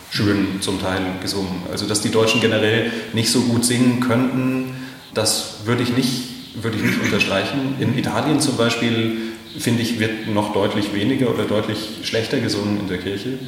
[0.10, 1.63] schön zum Teil gesungen.
[1.72, 4.76] Also dass die Deutschen generell nicht so gut singen könnten,
[5.18, 7.76] das würde ich nicht, würde ich nicht unterstreichen.
[7.80, 9.27] In Italien zum Beispiel,
[9.60, 13.40] finde ich, wird noch deutlich weniger oder deutlich schlechter gesungen in der Kirche.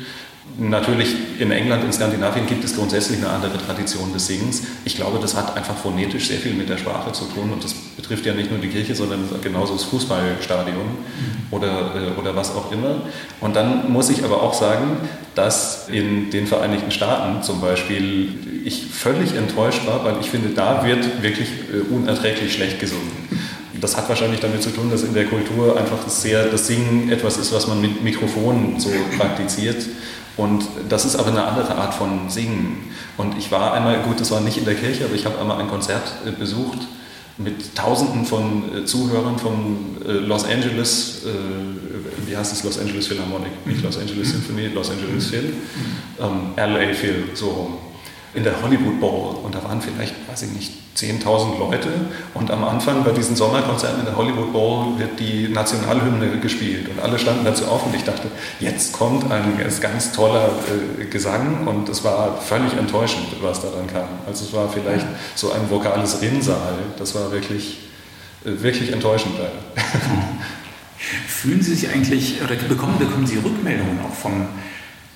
[0.57, 4.63] Natürlich in England, in Skandinavien gibt es grundsätzlich eine andere Tradition des Singens.
[4.83, 7.73] Ich glaube, das hat einfach phonetisch sehr viel mit der Sprache zu tun und das
[7.73, 10.97] betrifft ja nicht nur die Kirche, sondern genauso das Fußballstadion
[11.51, 13.03] oder, äh, oder was auch immer.
[13.39, 14.97] Und dann muss ich aber auch sagen,
[15.35, 18.33] dass in den Vereinigten Staaten zum Beispiel
[18.65, 23.11] ich völlig enttäuscht war, weil ich finde, da wird wirklich äh, unerträglich schlecht gesungen.
[23.81, 27.37] Das hat wahrscheinlich damit zu tun, dass in der Kultur einfach sehr das Singen etwas
[27.37, 29.85] ist, was man mit Mikrofonen so praktiziert.
[30.37, 32.77] Und das ist aber eine andere Art von Singen.
[33.17, 35.59] Und ich war einmal, gut, das war nicht in der Kirche, aber ich habe einmal
[35.59, 36.79] ein Konzert äh, besucht
[37.37, 41.23] mit Tausenden von äh, Zuhörern von äh, Los Angeles,
[42.25, 45.53] wie heißt es, Los Angeles Philharmonic, nicht Los Angeles Symphony, Los Angeles Phil,
[46.19, 47.77] ähm, LA Phil, so rum.
[48.33, 49.35] In der Hollywood Bowl.
[49.43, 51.87] Und da waren vielleicht, weiß ich nicht, 10.000 Leute
[52.33, 56.99] und am Anfang bei diesen Sommerkonzerten in der Hollywood Bowl wird die Nationalhymne gespielt und
[57.01, 58.27] alle standen dazu auf und ich dachte,
[58.59, 60.49] jetzt kommt ein ganz toller
[60.99, 64.09] äh, Gesang und es war völlig enttäuschend, was da dann kam.
[64.27, 67.79] Also es war vielleicht so ein vokales Rinnsal, das war wirklich,
[68.43, 69.87] äh, wirklich enttäuschend leider.
[71.27, 74.47] Fühlen Sie sich eigentlich, oder bekommen, bekommen Sie Rückmeldungen auch vom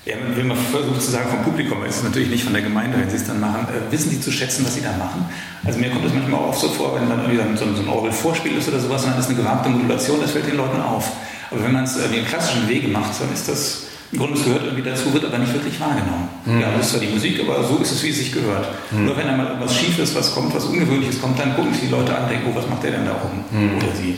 [0.05, 2.97] ja, wenn man versucht zu sagen vom Publikum, ist es natürlich nicht von der Gemeinde,
[2.99, 5.25] wenn sie es dann machen, äh, wissen die zu schätzen, was sie da machen?
[5.63, 7.87] Also mir kommt es manchmal auch so vor, wenn dann irgendwie so ein, so ein
[7.87, 11.09] Orgelvorspiel ist oder sowas, und dann ist eine gewagte Modulation, das fällt den Leuten auf.
[11.51, 14.43] Aber wenn man es irgendwie im klassischen Wege macht, dann ist das, im Grunde es
[14.43, 16.27] gehört irgendwie dazu, wird aber nicht wirklich wahrgenommen.
[16.45, 16.59] Mhm.
[16.59, 18.67] Ja, das ist zwar die Musik, aber so ist es, wie es sich gehört.
[18.91, 19.05] Mhm.
[19.05, 21.89] Nur wenn da mal irgendwas Schiefes, was kommt, was Ungewöhnliches kommt, dann gucken sich die
[21.89, 23.45] Leute an und denken, oh, was macht der denn da oben?
[23.51, 23.77] Mhm.
[23.77, 24.17] Oder sie.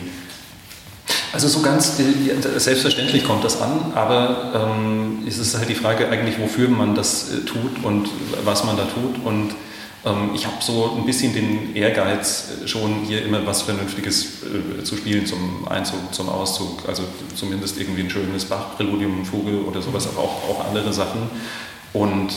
[1.32, 6.08] Also so ganz äh, selbstverständlich kommt das an, aber ähm, es ist halt die Frage
[6.08, 8.08] eigentlich, wofür man das äh, tut und
[8.44, 9.24] was man da tut.
[9.24, 9.54] Und
[10.04, 14.42] ähm, ich habe so ein bisschen den Ehrgeiz, äh, schon hier immer was Vernünftiges
[14.80, 16.88] äh, zu spielen zum Einzug, zum Auszug.
[16.88, 17.02] Also
[17.34, 21.28] zumindest irgendwie ein schönes Bach-Präludium, Fuge oder sowas, aber auch, auch andere Sachen.
[21.92, 22.32] Und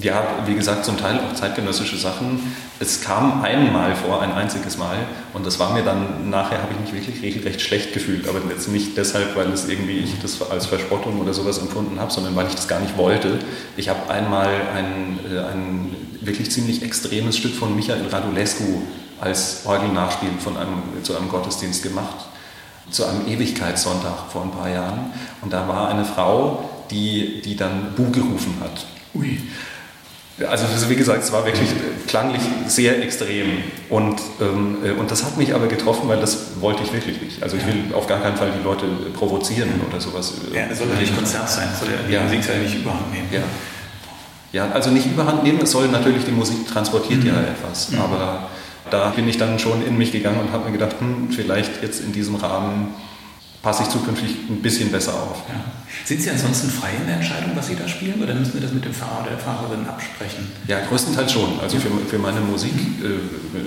[0.00, 2.54] ja, wie gesagt, zum Teil auch zeitgenössische Sachen.
[2.78, 4.96] Es kam einmal vor, ein einziges Mal,
[5.32, 8.68] und das war mir dann, nachher habe ich mich wirklich regelrecht schlecht gefühlt, aber jetzt
[8.68, 12.46] nicht deshalb, weil es irgendwie ich das als Verspottung oder sowas empfunden habe, sondern weil
[12.46, 13.38] ich das gar nicht wollte.
[13.76, 18.82] Ich habe einmal ein, äh, ein wirklich ziemlich extremes Stück von Michael Radulescu
[19.20, 22.26] als Orgelnachspiel von einem, zu einem Gottesdienst gemacht,
[22.90, 25.10] zu einem Ewigkeitssonntag vor ein paar Jahren.
[25.42, 28.86] Und da war eine Frau, die, die dann Bu gerufen hat.
[29.14, 29.40] Ui.
[30.46, 31.68] Also wie gesagt, es war wirklich
[32.06, 33.46] klanglich sehr extrem
[33.88, 37.42] und, ähm, äh, und das hat mich aber getroffen, weil das wollte ich wirklich nicht.
[37.42, 40.34] Also ich will auf gar keinen Fall die Leute provozieren oder sowas.
[40.54, 42.22] Ja, es soll ja nicht Konzert sein, soll ja, die ja.
[42.22, 43.28] Musik soll ja nicht überhand nehmen.
[43.32, 43.40] Ja.
[44.52, 47.30] ja, also nicht überhand nehmen, es soll natürlich, die Musik transportiert mhm.
[47.30, 48.00] ja etwas, mhm.
[48.00, 48.48] aber
[48.90, 52.00] da bin ich dann schon in mich gegangen und habe mir gedacht, hm, vielleicht jetzt
[52.00, 52.94] in diesem Rahmen
[53.62, 55.42] passe ich zukünftig ein bisschen besser auf.
[55.48, 55.64] Ja.
[56.04, 58.72] Sind Sie ansonsten frei in der Entscheidung, was Sie da spielen, oder müssen Sie das
[58.72, 60.50] mit dem Fahrer oder der Fahrerin absprechen?
[60.66, 61.58] Ja, größtenteils schon.
[61.60, 63.58] Also für, für meine Musik, äh,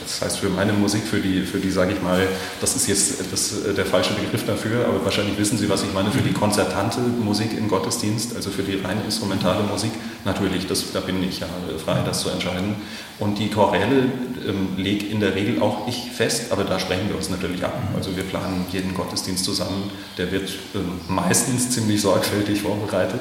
[0.00, 2.26] das heißt für meine Musik, für die, für die sage ich mal,
[2.60, 6.10] das ist jetzt das, der falsche Begriff dafür, aber wahrscheinlich wissen Sie, was ich meine,
[6.10, 9.92] für die konzertante Musik im Gottesdienst, also für die rein instrumentale Musik,
[10.24, 11.46] natürlich, das, da bin ich ja
[11.84, 12.76] frei, das zu entscheiden.
[13.18, 14.04] Und die Choräle
[14.46, 17.76] ähm, lege in der Regel auch ich fest, aber da sprechen wir uns natürlich ab.
[17.96, 23.20] Also wir planen jeden Gottesdienst zusammen, der wird ähm, meistens ziemlich sorgfältig vorbereitet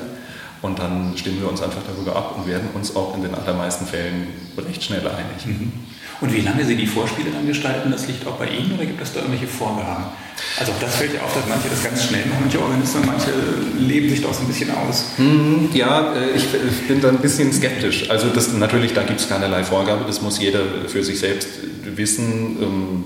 [0.62, 3.86] und dann stimmen wir uns einfach darüber ab und werden uns auch in den allermeisten
[3.86, 5.46] Fällen recht schnell einig.
[5.46, 5.72] Mhm.
[6.20, 9.02] Und wie lange Sie die Vorspiele dann gestalten, das liegt auch bei Ihnen oder gibt
[9.02, 10.06] es da irgendwelche Vorgaben?
[10.60, 13.32] Also das fällt ja auf, dass manche das ganz schnell machen, manche Organisten, manche
[13.80, 15.06] leben sich doch so ein bisschen aus.
[15.18, 16.48] Mhm, ja, äh, ich,
[16.88, 18.10] bin da ein bisschen skeptisch.
[18.10, 21.50] Also das, natürlich, da gibt es keinerlei Vorgabe, das muss jeder für sich selbst
[21.84, 23.04] wissen, ähm,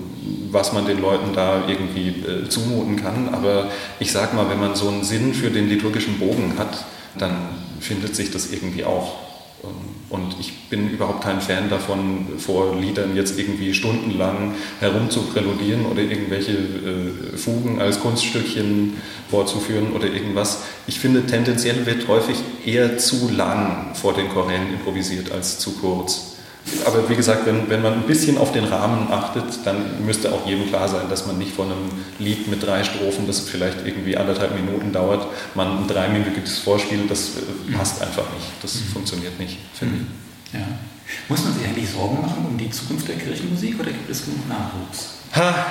[0.50, 3.30] was man den Leuten da irgendwie äh, zumuten kann.
[3.32, 6.84] Aber ich sage mal, wenn man so einen Sinn für den liturgischen Bogen hat,
[7.18, 7.36] dann
[7.80, 9.16] findet sich das irgendwie auch.
[10.12, 16.52] Und ich bin überhaupt kein Fan davon, vor Liedern jetzt irgendwie stundenlang herumzupräludieren oder irgendwelche
[16.52, 18.98] äh, Fugen als Kunststückchen
[19.30, 20.64] vorzuführen oder irgendwas.
[20.86, 26.31] Ich finde, tendenziell wird häufig eher zu lang vor den Chorälen improvisiert als zu kurz.
[26.86, 30.46] Aber wie gesagt, wenn, wenn man ein bisschen auf den Rahmen achtet, dann müsste auch
[30.46, 34.16] jedem klar sein, dass man nicht von einem Lied mit drei Strophen, das vielleicht irgendwie
[34.16, 38.46] anderthalb Minuten dauert, man ein dreiminütiges Vorspiel, das äh, passt einfach nicht.
[38.62, 38.92] Das mhm.
[38.92, 40.06] funktioniert nicht, finde mhm.
[40.46, 40.60] ich.
[40.60, 40.66] Ja.
[41.28, 44.48] Muss man sich eigentlich Sorgen machen um die Zukunft der Kirchenmusik oder gibt es genug
[44.48, 45.14] Nachwuchs?
[45.34, 45.66] Ha.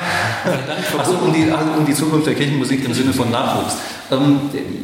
[0.97, 3.75] Also um die, also um die Zukunft der Kirchenmusik im Sinne von Nachwuchs.
[4.11, 4.39] Ähm,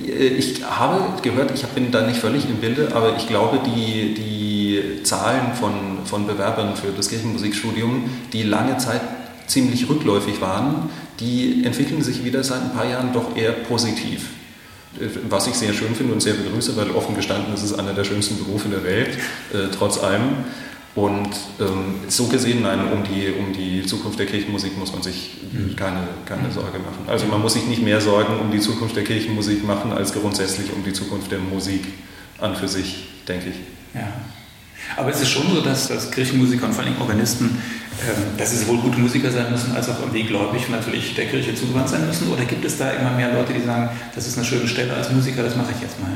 [0.08, 4.13] äh, ich habe gehört, ich bin da nicht völlig im Bilde, aber ich glaube, die,
[4.13, 9.02] die Zahlen von, von Bewerbern für das Kirchenmusikstudium, die lange Zeit
[9.48, 10.89] ziemlich rückläufig waren,
[11.20, 14.30] die entwickeln sich wieder seit ein paar Jahren doch eher positiv.
[15.00, 17.93] Äh, was ich sehr schön finde und sehr begrüße, weil offen gestanden ist es einer
[17.93, 19.17] der schönsten Berufe der Welt,
[19.54, 20.46] äh, trotz allem.
[20.96, 25.38] Und ähm, so gesehen, nein, um die, um die Zukunft der Kirchenmusik muss man sich
[25.54, 25.76] mhm.
[25.76, 27.06] keine, keine Sorge machen.
[27.06, 30.74] Also man muss sich nicht mehr Sorgen um die Zukunft der Kirchenmusik machen, als grundsätzlich
[30.76, 31.86] um die Zukunft der Musik
[32.39, 33.56] an für sich, denke ich.
[33.93, 34.08] Ja.
[34.95, 38.58] Aber es ist schon so, dass, dass Kirchenmusiker und vor allem Organisten, ähm, dass sie
[38.58, 42.32] sowohl gute Musiker sein müssen, als auch irgendwie gläubig natürlich der Kirche zugewandt sein müssen?
[42.32, 45.12] Oder gibt es da immer mehr Leute, die sagen, das ist eine schöne Stelle als
[45.12, 46.12] Musiker, das mache ich jetzt mal?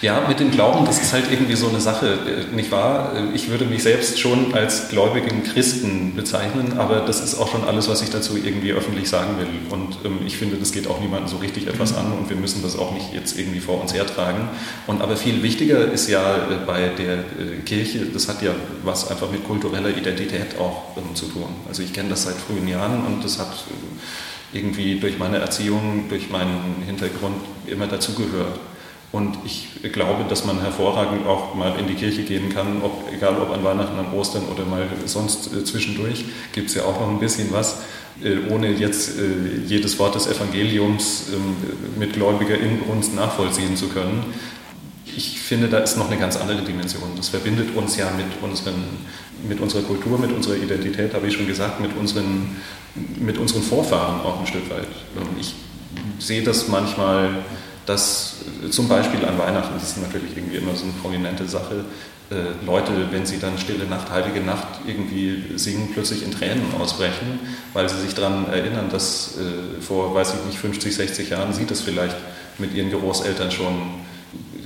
[0.00, 2.18] Ja, mit dem Glauben, das ist halt irgendwie so eine Sache,
[2.50, 3.12] äh, nicht wahr?
[3.34, 7.88] Ich würde mich selbst schon als gläubigen Christen bezeichnen, aber das ist auch schon alles,
[7.88, 9.48] was ich dazu irgendwie öffentlich sagen will.
[9.70, 12.62] Und ähm, ich finde, das geht auch niemandem so richtig etwas an und wir müssen
[12.62, 14.48] das auch nicht jetzt irgendwie vor uns hertragen.
[14.86, 19.10] Und aber viel wichtiger ist ja äh, bei der äh, Kirche, das hat ja was
[19.10, 21.48] einfach mit kultureller Identität auch ähm, zu tun.
[21.68, 26.06] Also ich kenne das seit frühen Jahren und das hat äh, irgendwie durch meine Erziehung,
[26.08, 28.58] durch meinen Hintergrund immer dazugehört.
[29.12, 33.36] Und ich glaube, dass man hervorragend auch mal in die Kirche gehen kann, ob, egal
[33.38, 37.10] ob an Weihnachten, an Ostern oder mal sonst äh, zwischendurch, gibt es ja auch noch
[37.10, 37.82] ein bisschen was,
[38.24, 41.56] äh, ohne jetzt äh, jedes Wort des Evangeliums ähm,
[41.98, 44.24] mit gläubiger Inbrunst nachvollziehen zu können.
[45.14, 47.10] Ich finde, da ist noch eine ganz andere Dimension.
[47.16, 48.82] Das verbindet uns ja mit, unseren,
[49.46, 52.56] mit unserer Kultur, mit unserer Identität, habe ich schon gesagt, mit unseren,
[53.20, 54.88] mit unsren Vorfahren auch ein Stück weit.
[55.38, 55.54] Ich
[56.18, 57.28] sehe das manchmal
[57.86, 61.84] dass äh, zum Beispiel an Weihnachten, das ist natürlich irgendwie immer so eine prominente Sache,
[62.30, 67.40] äh, Leute, wenn sie dann Stille Nacht, Heilige Nacht irgendwie singen, plötzlich in Tränen ausbrechen,
[67.74, 71.66] weil sie sich daran erinnern, dass äh, vor, weiß ich nicht, 50, 60 Jahren sie
[71.66, 72.16] das vielleicht
[72.58, 74.02] mit ihren Großeltern schon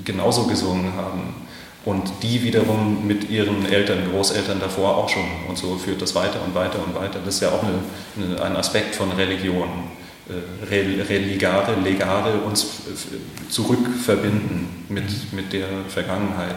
[0.04, 1.46] genauso gesungen haben.
[1.84, 5.22] Und die wiederum mit ihren Eltern, Großeltern davor auch schon.
[5.48, 7.20] Und so führt das weiter und weiter und weiter.
[7.24, 7.78] Das ist ja auch eine,
[8.16, 9.68] eine, ein Aspekt von Religion.
[10.28, 12.66] Äh, religare, legare uns
[13.48, 16.56] zurückverbinden mit, mit der Vergangenheit.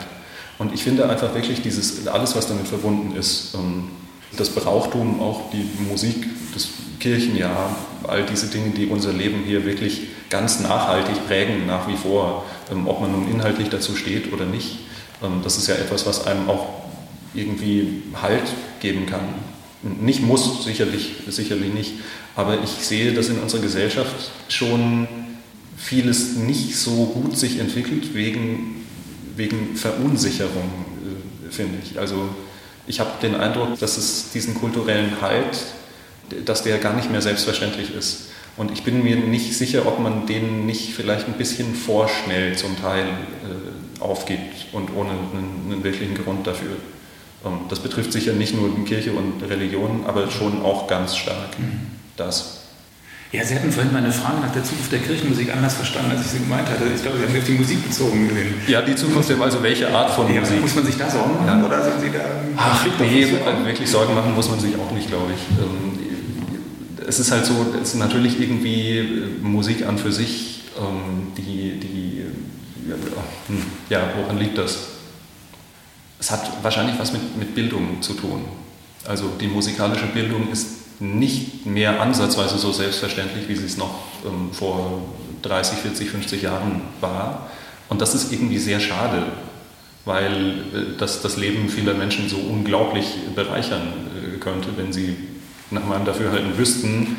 [0.57, 3.89] Und ich finde einfach wirklich dieses, alles, was damit verbunden ist, ähm,
[4.35, 6.15] das Brauchtum, auch die Musik,
[6.51, 7.75] das Kirchenjahr,
[8.07, 12.87] all diese Dinge, die unser Leben hier wirklich ganz nachhaltig prägen, nach wie vor, ähm,
[12.87, 14.79] ob man nun inhaltlich dazu steht oder nicht,
[15.21, 16.69] ähm, das ist ja etwas, was einem auch
[17.35, 19.21] irgendwie Halt geben kann.
[19.83, 21.93] Nicht muss, sicherlich, sicherlich nicht,
[22.39, 25.09] aber ich sehe, dass in unserer Gesellschaft schon
[25.75, 28.85] vieles nicht so gut sich entwickelt wegen,
[29.35, 30.69] wegen Verunsicherung,
[31.43, 31.99] äh, finde ich.
[31.99, 32.29] Also
[32.87, 35.57] ich habe den Eindruck, dass es diesen kulturellen Halt,
[36.45, 38.29] dass der gar nicht mehr selbstverständlich ist.
[38.55, 42.79] Und ich bin mir nicht sicher, ob man den nicht vielleicht ein bisschen vorschnell zum
[42.81, 46.77] Teil äh, aufgibt und ohne einen, einen wirklichen Grund dafür.
[47.45, 51.59] Ähm, das betrifft sicher nicht nur Kirche und Religion, aber schon auch ganz stark.
[51.59, 52.59] Mhm das.
[53.31, 56.31] Ja, Sie hatten vorhin meine Frage nach der Zukunft der Kirchenmusik anders verstanden, als ich
[56.31, 56.85] sie gemeint hatte.
[56.95, 58.27] Ich glaube, Sie haben auf die Musik bezogen.
[58.67, 60.61] Ja, die Zukunft, also welche Art von ja, Musik?
[60.61, 62.21] Muss man sich da Sorgen machen oder sind Sie da
[62.57, 63.27] Ach, nee,
[63.65, 65.63] wirklich Sorgen machen muss man sich auch nicht, glaube ich.
[65.63, 65.99] Ähm,
[67.07, 71.79] es ist halt so, es ist natürlich irgendwie äh, Musik an für sich, ähm, die,
[71.79, 72.25] die
[73.47, 74.77] hm, ja, woran liegt das?
[76.19, 78.45] Es hat wahrscheinlich was mit, mit Bildung zu tun.
[79.07, 80.67] Also die musikalische Bildung ist
[80.99, 85.01] nicht mehr ansatzweise so selbstverständlich, wie sie es noch ähm, vor
[85.41, 87.49] 30, 40, 50 Jahren war.
[87.87, 89.23] Und das ist irgendwie sehr schade,
[90.05, 90.33] weil
[90.73, 93.81] äh, das das Leben vieler Menschen so unglaublich bereichern
[94.35, 95.15] äh, könnte, wenn sie
[95.71, 97.17] nach meinem Dafürhalten wüssten,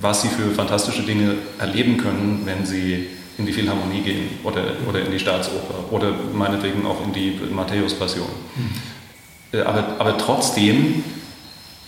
[0.00, 5.00] was sie für fantastische Dinge erleben können, wenn sie in die Philharmonie gehen oder, oder
[5.00, 8.26] in die Staatsoper oder meinetwegen auch in die Matthäus-Passion.
[8.56, 9.60] Mhm.
[9.60, 11.04] Aber, aber trotzdem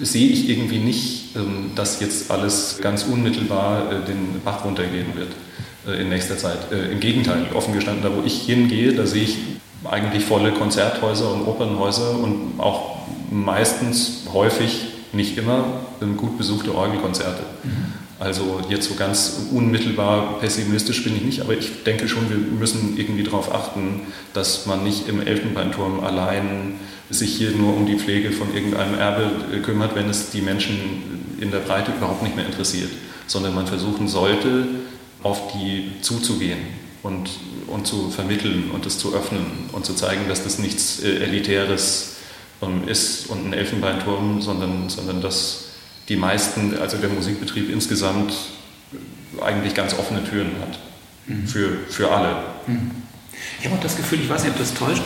[0.00, 5.32] sehe ich irgendwie nicht, ähm, dass jetzt alles ganz unmittelbar äh, den Bach runtergehen wird
[5.86, 6.72] äh, in nächster Zeit.
[6.72, 9.38] Äh, Im Gegenteil, offen gestanden, da wo ich hingehe, da sehe ich
[9.84, 12.98] eigentlich volle Konzerthäuser und Opernhäuser und auch
[13.30, 15.64] meistens, häufig, nicht immer,
[16.02, 17.42] ähm, gut besuchte Orgelkonzerte.
[17.64, 17.92] Mhm.
[18.20, 22.98] Also jetzt so ganz unmittelbar pessimistisch bin ich nicht, aber ich denke schon, wir müssen
[22.98, 24.02] irgendwie darauf achten,
[24.35, 26.74] dass man nicht im Elfenbeinturm allein
[27.09, 30.76] sich hier nur um die Pflege von irgendeinem Erbe äh, kümmert, wenn es die Menschen
[31.40, 32.90] in der Breite überhaupt nicht mehr interessiert,
[33.26, 34.66] sondern man versuchen sollte,
[35.22, 36.59] auf die zuzugehen
[37.02, 37.30] und,
[37.68, 42.16] und zu vermitteln und es zu öffnen und zu zeigen, dass das nichts äh, Elitäres
[42.61, 45.69] ähm, ist und ein Elfenbeinturm, sondern, sondern dass
[46.11, 48.35] die meisten, also der Musikbetrieb insgesamt
[49.40, 50.79] eigentlich ganz offene Türen hat
[51.27, 51.46] mhm.
[51.46, 52.42] für, für alle.
[52.66, 52.90] Mhm.
[53.61, 55.03] Ich habe auch das Gefühl, ich weiß nicht, ob das täuscht,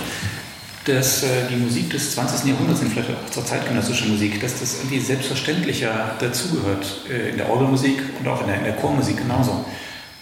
[0.87, 2.49] dass äh, die Musik des 20.
[2.49, 7.49] Jahrhunderts, und vielleicht auch zur zeitgenössischen Musik, dass das irgendwie selbstverständlicher dazugehört äh, in der
[7.49, 9.65] Orgelmusik und auch in der, in der Chormusik genauso.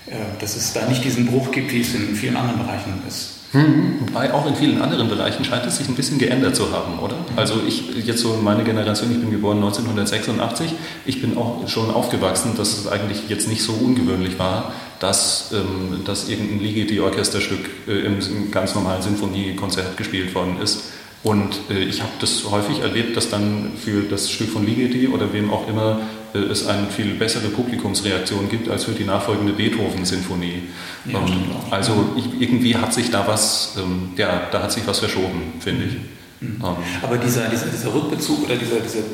[0.06, 3.41] Äh, dass es da nicht diesen Bruch gibt, wie es in vielen anderen Bereichen ist.
[3.52, 6.98] Hm, wobei auch in vielen anderen Bereichen scheint es sich ein bisschen geändert zu haben,
[7.00, 7.16] oder?
[7.36, 10.72] Also ich, jetzt so meine Generation, ich bin geboren 1986,
[11.04, 16.00] ich bin auch schon aufgewachsen, dass es eigentlich jetzt nicht so ungewöhnlich war, dass, ähm,
[16.06, 20.84] dass irgendein Ligeti-Orchesterstück äh, im, ganz normalen Sinfoniekonzert gespielt worden ist.
[21.22, 25.32] Und äh, ich habe das häufig erlebt, dass dann für das Stück von Ligeti oder
[25.34, 26.00] wem auch immer
[26.34, 30.62] es eine viel bessere Publikumsreaktion gibt als für die nachfolgende Beethoven-Sinfonie.
[31.06, 32.06] Ja, ähm, also
[32.38, 35.92] irgendwie hat sich da was, ähm, ja, da hat sich was verschoben, finde ich.
[36.40, 36.56] Mhm.
[36.62, 39.04] Ähm, Aber dieser, dieser, dieser Rückbezug oder dieser, dieser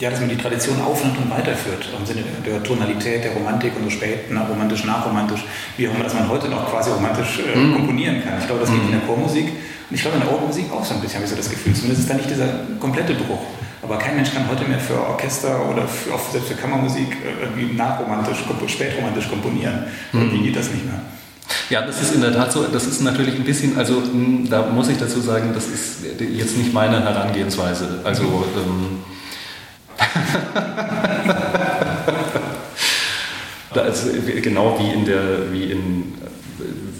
[0.00, 3.84] ja, dass man die Tradition aufnimmt und weiterführt, im Sinne der, Tonalität, der Romantik und
[3.84, 5.44] so spät, na, romantisch, nachromantisch,
[5.76, 7.74] wie auch immer, dass man heute noch quasi romantisch äh, mhm.
[7.74, 8.38] komponieren kann.
[8.38, 10.94] Ich glaube, das geht in der Chormusik und ich glaube in der Orgelmusik auch so
[10.94, 11.74] ein bisschen, habe ich so das Gefühl.
[11.74, 12.48] Zumindest ist da nicht dieser
[12.78, 13.40] komplette Bruch.
[13.88, 17.44] Aber kein Mensch kann heute mehr für Orchester oder für, auch selbst für Kammermusik äh,
[17.44, 19.84] irgendwie nachromantisch, spätromantisch komponieren.
[20.12, 20.30] Mhm.
[20.30, 21.00] Wie geht das nicht mehr?
[21.70, 22.64] Ja, das ist in der Tat so.
[22.64, 26.58] Das ist natürlich ein bisschen, also hm, da muss ich dazu sagen, das ist jetzt
[26.58, 28.00] nicht meine Herangehensweise.
[28.04, 28.98] Also ähm,
[33.74, 34.08] also,
[34.42, 36.12] genau wie in der, wie in,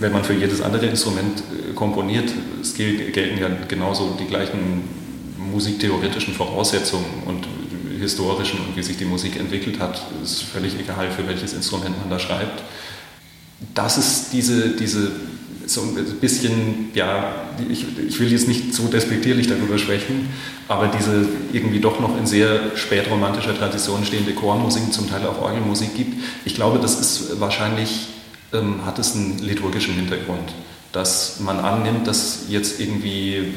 [0.00, 2.30] wenn man für jedes andere Instrument äh, komponiert,
[2.62, 5.07] es gelten ja genauso die gleichen
[5.38, 7.46] musiktheoretischen Voraussetzungen und
[7.98, 12.10] historischen und wie sich die Musik entwickelt hat, ist völlig egal, für welches Instrument man
[12.10, 12.62] da schreibt.
[13.74, 15.10] Das ist diese, diese
[15.68, 17.32] so ein bisschen, ja,
[17.68, 20.28] ich, ich will jetzt nicht so despektierlich darüber sprechen,
[20.66, 25.94] aber diese irgendwie doch noch in sehr spätromantischer Tradition stehende Chormusik, zum Teil auch Orgelmusik
[25.94, 28.08] gibt, ich glaube, das ist wahrscheinlich,
[28.52, 30.54] ähm, hat es einen liturgischen Hintergrund,
[30.92, 33.52] dass man annimmt, dass jetzt irgendwie,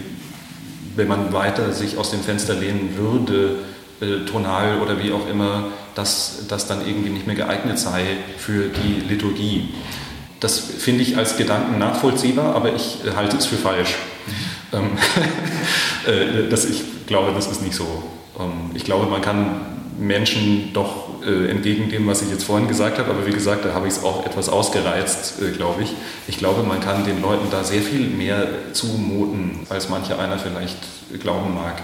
[0.95, 3.57] wenn man weiter sich aus dem Fenster lehnen würde,
[4.01, 8.03] äh, tonal oder wie auch immer, dass das dann irgendwie nicht mehr geeignet sei
[8.37, 9.69] für die Liturgie.
[10.39, 13.95] Das finde ich als Gedanken nachvollziehbar, aber ich äh, halte es für falsch.
[14.71, 14.77] Mhm.
[16.11, 18.03] äh, das, ich glaube, das ist nicht so.
[18.39, 22.97] Ähm, ich glaube, man kann Menschen doch äh, entgegen dem, was ich jetzt vorhin gesagt
[22.97, 25.93] habe, aber wie gesagt, da habe ich es auch etwas ausgereizt, äh, glaube ich.
[26.27, 30.77] Ich glaube, man kann den Leuten da sehr viel mehr zumuten, als mancher einer vielleicht
[31.21, 31.81] glauben mag.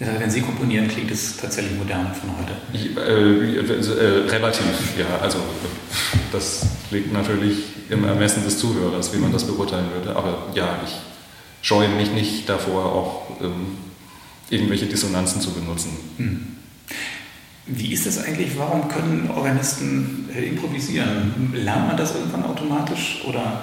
[0.00, 2.52] Also wenn Sie komponieren, klingt es tatsächlich modern von heute?
[2.72, 5.06] Ich, äh, äh, relativ, ja.
[5.20, 5.38] Also
[6.32, 10.16] das liegt natürlich im Ermessen des Zuhörers, wie man das beurteilen würde.
[10.16, 10.96] Aber ja, ich
[11.66, 13.76] scheue mich nicht davor, auch ähm,
[14.50, 15.90] irgendwelche Dissonanzen zu benutzen.
[16.16, 16.51] Hm.
[17.66, 18.58] Wie ist das eigentlich?
[18.58, 21.52] Warum können Organisten äh, improvisieren?
[21.54, 23.62] Lernt man das irgendwann automatisch oder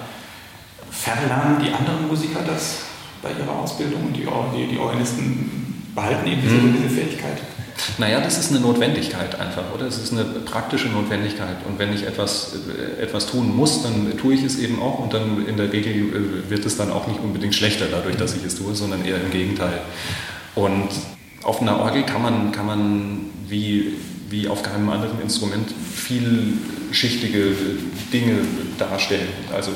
[0.90, 2.82] verlernen die anderen Musiker das
[3.22, 6.76] bei ihrer Ausbildung und die, die, die Organisten behalten eben diese, mhm.
[6.76, 7.38] diese Fähigkeit?
[7.98, 9.86] Naja, das ist eine Notwendigkeit einfach, oder?
[9.86, 11.56] Es ist eine praktische Notwendigkeit.
[11.68, 12.54] Und wenn ich etwas,
[12.98, 15.92] äh, etwas tun muss, dann tue ich es eben auch und dann in der Regel
[15.92, 19.16] äh, wird es dann auch nicht unbedingt schlechter dadurch, dass ich es tue, sondern eher
[19.16, 19.80] im Gegenteil.
[20.54, 20.88] Und
[21.42, 23.94] auf einer Orgel kann man, kann man wie,
[24.28, 27.54] wie auf keinem anderen Instrument vielschichtige
[28.12, 28.38] Dinge
[28.78, 29.28] darstellen.
[29.54, 29.70] Also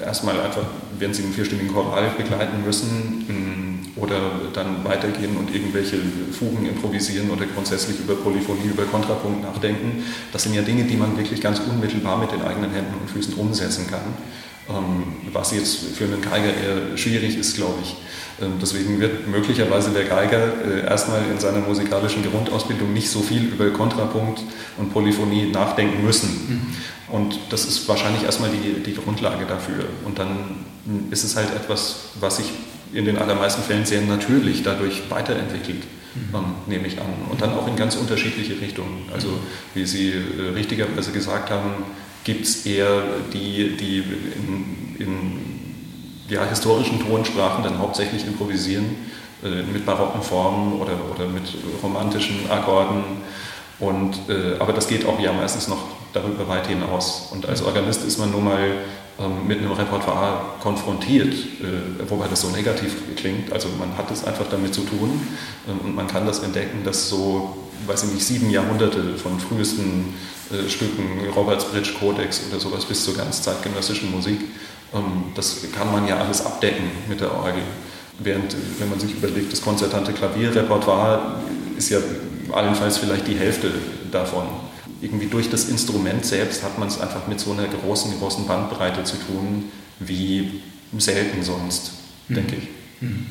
[0.00, 0.64] erstmal einfach,
[0.98, 3.60] wenn Sie einen vierstimmigen Choral begleiten müssen,
[4.00, 4.20] oder
[4.52, 5.96] dann weitergehen und irgendwelche
[6.32, 10.02] Fugen improvisieren oder grundsätzlich über Polyphonie, über Kontrapunkt nachdenken.
[10.32, 13.34] Das sind ja Dinge, die man wirklich ganz unmittelbar mit den eigenen Händen und Füßen
[13.34, 14.14] umsetzen kann.
[14.70, 17.96] Ähm, was jetzt für einen Geiger eher schwierig ist, glaube ich.
[18.40, 23.44] Ähm, deswegen wird möglicherweise der Geiger äh, erstmal in seiner musikalischen Grundausbildung nicht so viel
[23.44, 24.42] über Kontrapunkt
[24.76, 26.28] und Polyphonie nachdenken müssen.
[27.08, 27.14] Mhm.
[27.14, 29.86] Und das ist wahrscheinlich erstmal die, die Grundlage dafür.
[30.04, 30.64] Und dann
[31.10, 32.46] ist es halt etwas, was sich
[32.92, 35.82] in den allermeisten Fällen sehr natürlich dadurch weiterentwickelt,
[36.14, 36.34] mhm.
[36.34, 37.06] ähm, nehme ich an.
[37.30, 39.08] Und dann auch in ganz unterschiedliche Richtungen.
[39.12, 39.28] Also
[39.74, 41.84] wie Sie äh, richtigerweise gesagt haben,
[42.24, 43.02] gibt es eher
[43.32, 45.60] die, die in, in
[46.28, 48.96] ja, historischen Tonsprachen dann hauptsächlich improvisieren,
[49.42, 51.44] äh, mit barocken Formen oder, oder mit
[51.82, 53.04] romantischen Akkorden.
[53.78, 57.28] Und, äh, aber das geht auch ja meistens noch darüber weit hinaus.
[57.32, 58.74] Und als Organist ist man nun mal
[59.28, 63.52] mit einem Repertoire konfrontiert, äh, wobei das so negativ klingt.
[63.52, 65.20] Also man hat es einfach damit zu tun
[65.68, 67.56] ähm, und man kann das entdecken, dass so,
[67.86, 70.14] weiß ich nicht, sieben Jahrhunderte von frühesten
[70.50, 74.40] äh, Stücken, Roberts Bridge Codex oder sowas bis zur ganz zeitgenössischen Musik,
[74.94, 77.62] ähm, das kann man ja alles abdecken mit der Orgel.
[78.18, 81.40] Während, wenn man sich überlegt, das konzertante Klavierrepertoire
[81.76, 81.98] ist ja
[82.52, 83.70] allenfalls vielleicht die Hälfte
[84.10, 84.44] davon
[85.02, 89.04] irgendwie durch das Instrument selbst hat man es einfach mit so einer großen, großen Bandbreite
[89.04, 90.60] zu tun, wie
[90.98, 91.92] selten sonst,
[92.28, 92.34] mhm.
[92.34, 92.68] denke ich.
[93.00, 93.26] Mhm.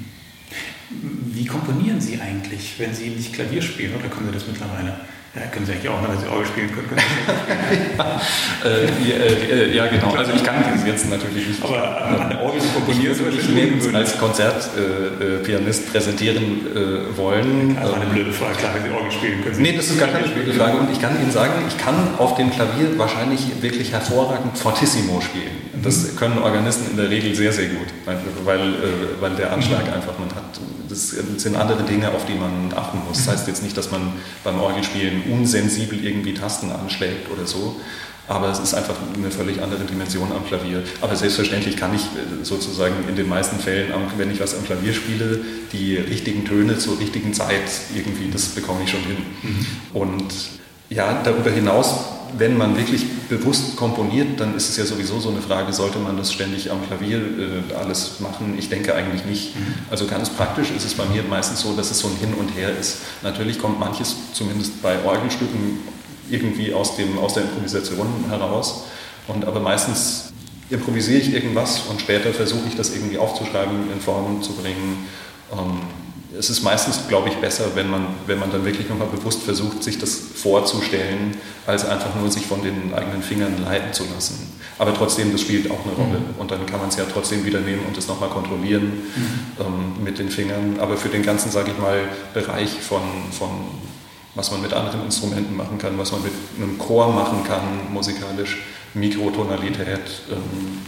[1.31, 4.99] Wie komponieren Sie eigentlich, wenn Sie nicht Klavier spielen oder können Sie das mittlerweile?
[5.35, 6.87] Ja, können Sie eigentlich auch, wenn Sie Orgel spielen können.
[6.87, 7.01] können
[7.99, 10.15] ja, äh, äh, ja, genau.
[10.15, 10.55] Also ich kann
[10.87, 11.63] jetzt natürlich nicht.
[11.63, 17.77] Aber an der Orgel komponieren, ich würde mich als Konzertpianist äh, präsentieren äh, wollen.
[17.79, 19.61] Also eine blöde Frage, klar, wenn Sie Orgel spielen können.
[19.61, 20.77] Nee, das ist gar keine blöde Frage.
[20.77, 25.51] Und ich kann Ihnen sagen, ich kann auf dem Klavier wahrscheinlich wirklich hervorragend Fortissimo spielen.
[25.83, 27.87] Das können Organisten in der Regel sehr, sehr gut,
[28.45, 30.59] weil, äh, weil der Anschlag einfach, man hat
[30.89, 33.25] das sind andere Dinge, auf die man achten muss.
[33.25, 34.13] Das heißt jetzt nicht, dass man
[34.43, 37.79] beim Orgelspielen unsensibel irgendwie Tasten anschlägt oder so,
[38.27, 40.83] aber es ist einfach eine völlig andere Dimension am Klavier.
[41.01, 44.93] Aber selbstverständlich kann ich äh, sozusagen in den meisten Fällen, wenn ich was am Klavier
[44.93, 45.39] spiele,
[45.73, 49.17] die richtigen Töne zur richtigen Zeit irgendwie, das bekomme ich schon hin.
[49.41, 49.65] Mhm.
[49.93, 50.33] Und
[50.89, 55.41] ja, darüber hinaus, wenn man wirklich bewusst komponiert, dann ist es ja sowieso so eine
[55.41, 58.55] Frage, sollte man das ständig am Klavier äh, alles machen?
[58.57, 59.55] Ich denke eigentlich nicht.
[59.55, 59.73] Mhm.
[59.89, 62.49] Also ganz praktisch ist es bei mir meistens so, dass es so ein Hin und
[62.55, 62.97] Her ist.
[63.21, 65.79] Natürlich kommt manches, zumindest bei Orgelstücken,
[66.29, 68.83] irgendwie aus, dem, aus der Improvisation heraus.
[69.27, 70.31] Und aber meistens
[70.69, 75.07] improvisiere ich irgendwas und später versuche ich das irgendwie aufzuschreiben, in Form zu bringen.
[75.51, 75.81] Ähm,
[76.39, 79.83] es ist meistens, glaube ich, besser, wenn man, wenn man dann wirklich nochmal bewusst versucht,
[79.83, 81.35] sich das vorzustellen,
[81.67, 84.49] als einfach nur sich von den eigenen Fingern leiten zu lassen.
[84.77, 86.19] Aber trotzdem, das spielt auch eine Rolle.
[86.19, 86.39] Mhm.
[86.39, 89.39] Und dann kann man es ja trotzdem wieder nehmen und das nochmal kontrollieren mhm.
[89.59, 90.77] ähm, mit den Fingern.
[90.79, 93.01] Aber für den ganzen, sage ich mal, Bereich von,
[93.37, 93.49] von
[94.35, 98.59] was man mit anderen Instrumenten machen kann, was man mit einem Chor machen kann, musikalisch,
[98.93, 99.99] Mikrotonalität,
[100.31, 100.79] ähm,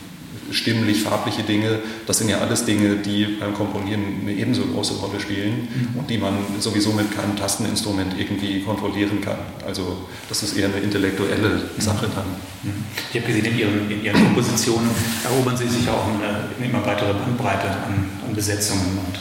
[0.49, 5.19] stimmlich, farbliche Dinge, das sind ja alles Dinge, die beim Komponieren eine ebenso große Rolle
[5.19, 5.99] spielen mhm.
[5.99, 9.37] und die man sowieso mit keinem Tasteninstrument irgendwie kontrollieren kann.
[9.65, 12.25] Also das ist eher eine intellektuelle Sache dann.
[12.63, 12.83] Mhm.
[13.11, 14.89] Ich habe gesehen, in Ihren, in Ihren Kompositionen
[15.23, 19.19] erobern Sie sich auch eine, eine immer weitere Bandbreite an, an Besetzungen und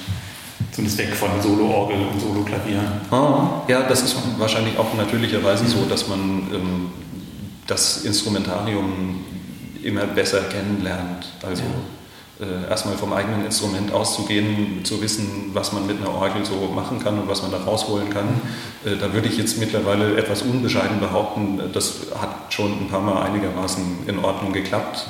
[0.72, 2.80] Zumindest weg von Solo-Orgel und Solo-Klavier.
[3.10, 6.20] Ah, ja, das ist wahrscheinlich auch natürlicherweise so, dass man
[6.52, 6.90] ähm,
[7.66, 9.24] das Instrumentarium
[9.85, 11.26] immer besser kennenlernt.
[11.47, 11.62] Also
[12.41, 12.47] ja.
[12.47, 16.99] äh, erstmal vom eigenen Instrument auszugehen, zu wissen, was man mit einer Orgel so machen
[17.03, 18.28] kann und was man da rausholen kann.
[18.85, 23.22] Äh, da würde ich jetzt mittlerweile etwas unbescheiden behaupten, das hat schon ein paar Mal
[23.22, 25.07] einigermaßen in Ordnung geklappt.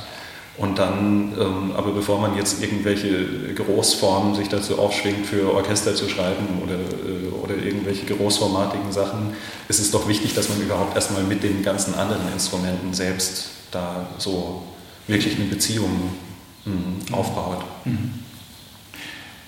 [0.61, 6.06] Und dann, ähm, aber bevor man jetzt irgendwelche Großformen sich dazu aufschwingt, für Orchester zu
[6.06, 9.32] schreiben oder, äh, oder irgendwelche großformatigen Sachen,
[9.68, 14.06] ist es doch wichtig, dass man überhaupt erstmal mit den ganzen anderen Instrumenten selbst da
[14.18, 14.62] so
[15.06, 16.11] wirklich eine Beziehung
[16.66, 17.64] mh, aufbaut.
[17.86, 18.11] Mhm.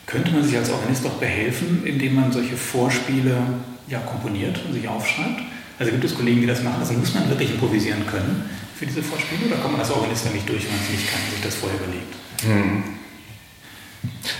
[0.06, 3.36] Könnte man sich als Organist auch behelfen, indem man solche Vorspiele
[3.86, 5.42] ja, komponiert und sich aufschreibt?
[5.78, 8.48] Also gibt es Kollegen, die das machen, also muss man wirklich improvisieren können
[8.82, 11.20] für diese Vorspiele oder kommt man als Organist nicht durch, wenn man es nicht kann,
[11.30, 12.14] sich das vorher überlegt?
[12.42, 13.01] Hm.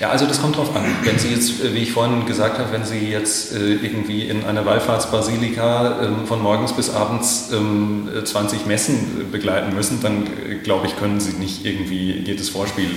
[0.01, 0.85] Ja, also das kommt drauf an.
[1.05, 4.45] Wenn Sie jetzt, äh, wie ich vorhin gesagt habe, wenn Sie jetzt äh, irgendwie in
[4.45, 10.89] einer Wallfahrtsbasilika ähm, von morgens bis abends 20 ähm, Messen begleiten müssen, dann äh, glaube
[10.89, 12.89] ich, können Sie nicht irgendwie jedes Vorspiel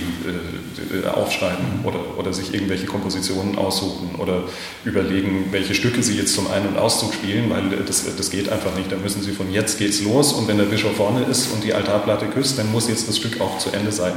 [1.14, 4.44] aufschreiben oder, oder sich irgendwelche Kompositionen aussuchen oder
[4.84, 8.74] überlegen, welche Stücke Sie jetzt zum Ein- und Auszug spielen, weil das, das geht einfach
[8.76, 8.90] nicht.
[8.90, 11.74] Da müssen Sie von jetzt geht's los und wenn der Bischof vorne ist und die
[11.74, 14.14] Altarplatte küsst, dann muss jetzt das Stück auch zu Ende sein.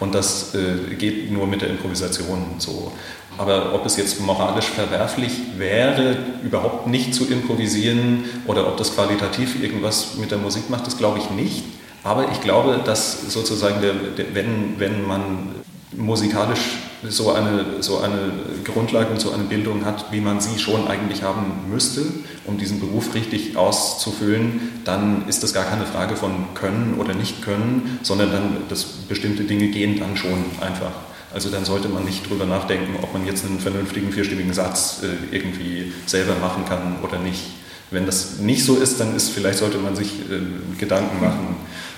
[0.00, 0.56] Und das
[0.98, 1.87] geht nur mit der Improvisation.
[1.88, 2.92] Improvisation so.
[3.36, 9.62] Aber ob es jetzt moralisch verwerflich wäre, überhaupt nicht zu improvisieren oder ob das qualitativ
[9.62, 11.64] irgendwas mit der Musik macht, das glaube ich nicht.
[12.02, 15.54] Aber ich glaube, dass sozusagen, der, der, wenn, wenn man
[15.96, 16.78] musikalisch
[17.08, 18.32] so eine, so eine
[18.64, 22.02] Grundlage und so eine Bildung hat, wie man sie schon eigentlich haben müsste,
[22.44, 27.42] um diesen Beruf richtig auszufüllen, dann ist das gar keine Frage von können oder nicht
[27.42, 30.90] können, sondern dann, dass bestimmte Dinge gehen dann schon einfach.
[31.32, 35.34] Also dann sollte man nicht drüber nachdenken, ob man jetzt einen vernünftigen vierstimmigen Satz äh,
[35.34, 37.42] irgendwie selber machen kann oder nicht.
[37.90, 41.56] Wenn das nicht so ist, dann ist vielleicht sollte man sich äh, Gedanken machen,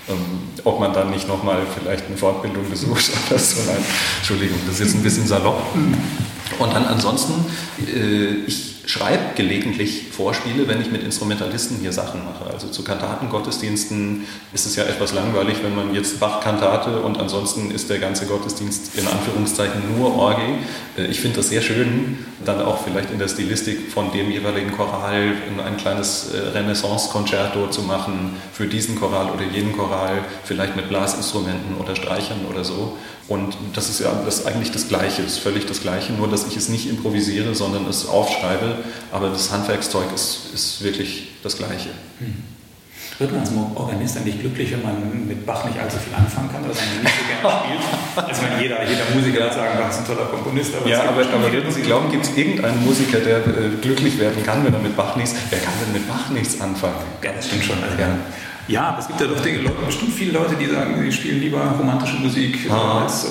[0.09, 0.17] ähm,
[0.65, 3.61] ob man dann nicht nochmal vielleicht eine Fortbildung besucht oder so.
[3.67, 3.85] Nein,
[4.19, 5.63] Entschuldigung, das ist jetzt ein bisschen salopp.
[6.59, 7.35] Und dann ansonsten,
[7.87, 12.53] äh, ich schreibe gelegentlich Vorspiele, wenn ich mit Instrumentalisten hier Sachen mache.
[12.53, 17.91] Also zu Kantatengottesdiensten ist es ja etwas langweilig, wenn man jetzt Bach-Kantate und ansonsten ist
[17.91, 20.59] der ganze Gottesdienst in Anführungszeichen nur Orgel.
[20.97, 24.73] Äh, ich finde das sehr schön, dann auch vielleicht in der Stilistik von dem jeweiligen
[24.73, 25.33] Choral
[25.65, 31.77] ein kleines äh, Renaissance-Concerto zu machen für diesen Choral oder jenen Choral, vielleicht mit Blasinstrumenten
[31.79, 32.97] oder Streichern oder so.
[33.31, 36.49] Und das ist ja das ist eigentlich das Gleiche, ist völlig das Gleiche, nur dass
[36.49, 38.79] ich es nicht improvisiere, sondern es aufschreibe.
[39.13, 41.91] Aber das Handwerkszeug ist, ist wirklich das Gleiche.
[42.19, 42.43] Hm.
[43.21, 46.65] Wird man als Organist eigentlich glücklich, wenn man mit Bach nicht allzu viel anfangen kann
[46.65, 48.29] oder seine nicht so gerne spielt?
[48.29, 50.75] Also meine, jeder, jeder Musiker wird sagen, Bach ist ein toller Komponist.
[50.75, 54.43] Aber ja, aber, aber würden Sie glauben, gibt es irgendeinen Musiker, der äh, glücklich werden
[54.43, 56.97] kann, wenn er mit Bach nichts, wer kann denn mit Bach nichts anfangen?
[57.23, 57.77] Ja, das stimmt schon.
[57.81, 58.09] Also ja.
[58.71, 61.61] Ja, aber es gibt ja doch Dinge, bestimmt viele Leute, die sagen, sie spielen lieber
[61.79, 63.03] romantische Musik ah.
[63.03, 63.29] als, äh,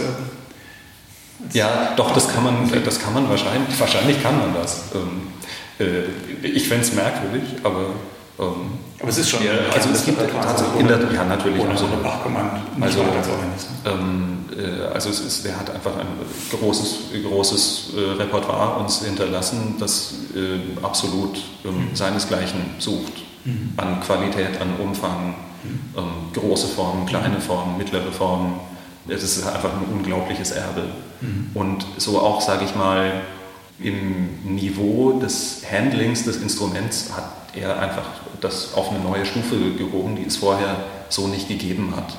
[1.46, 4.84] als, Ja, doch, das kann man, das kann man wahrscheinlich, wahrscheinlich kann man das.
[4.94, 5.28] Ähm,
[5.80, 7.86] äh, ich fände es merkwürdig, aber
[8.40, 11.72] Ähm, aber es ist schon, ja, also es gibt tatsächlich, in der, ja natürlich, ohne,
[11.72, 13.02] also, Bach kann man also.
[13.86, 16.08] Ähm, äh, also es ist, der hat einfach ein
[16.58, 21.94] großes, großes äh, Repertoire uns hinterlassen, das äh, absolut mhm.
[21.94, 23.14] seinesgleichen sucht.
[23.50, 23.74] Mhm.
[23.78, 25.80] An Qualität, an Umfang, mhm.
[25.98, 28.60] ähm, große Formen, kleine Formen, mittlere Formen.
[29.08, 30.84] Es ist einfach ein unglaubliches Erbe.
[31.22, 31.52] Mhm.
[31.54, 33.22] Und so auch, sage ich mal,
[33.82, 38.04] im Niveau des Handlings des Instruments hat er einfach
[38.42, 40.76] das auf eine neue Stufe gehoben, die es vorher
[41.10, 42.16] so nicht gegeben hat.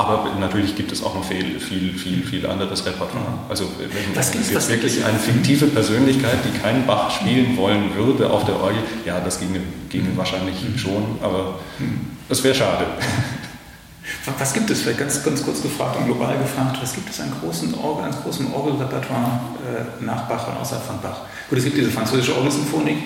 [0.00, 3.34] Aber natürlich gibt es auch noch viel, viel, viel, viel anderes Repertoire.
[3.50, 8.30] Also wenn was jetzt was wirklich eine fiktive Persönlichkeit, die keinen Bach spielen wollen würde
[8.30, 10.78] auf der Orgel, ja, das ginge, ginge wahrscheinlich mhm.
[10.78, 11.58] schon, aber
[12.30, 12.86] es wäre schade.
[14.38, 17.30] Was gibt es, vielleicht ganz, ganz kurz gefragt und global gefragt, was gibt es an
[17.38, 19.40] großen Orgel, an großem Orgelrepertoire
[20.00, 21.20] äh, nach Bach und außerhalb von Bach?
[21.50, 22.96] Gut, es gibt diese französische Orgelsymphonik,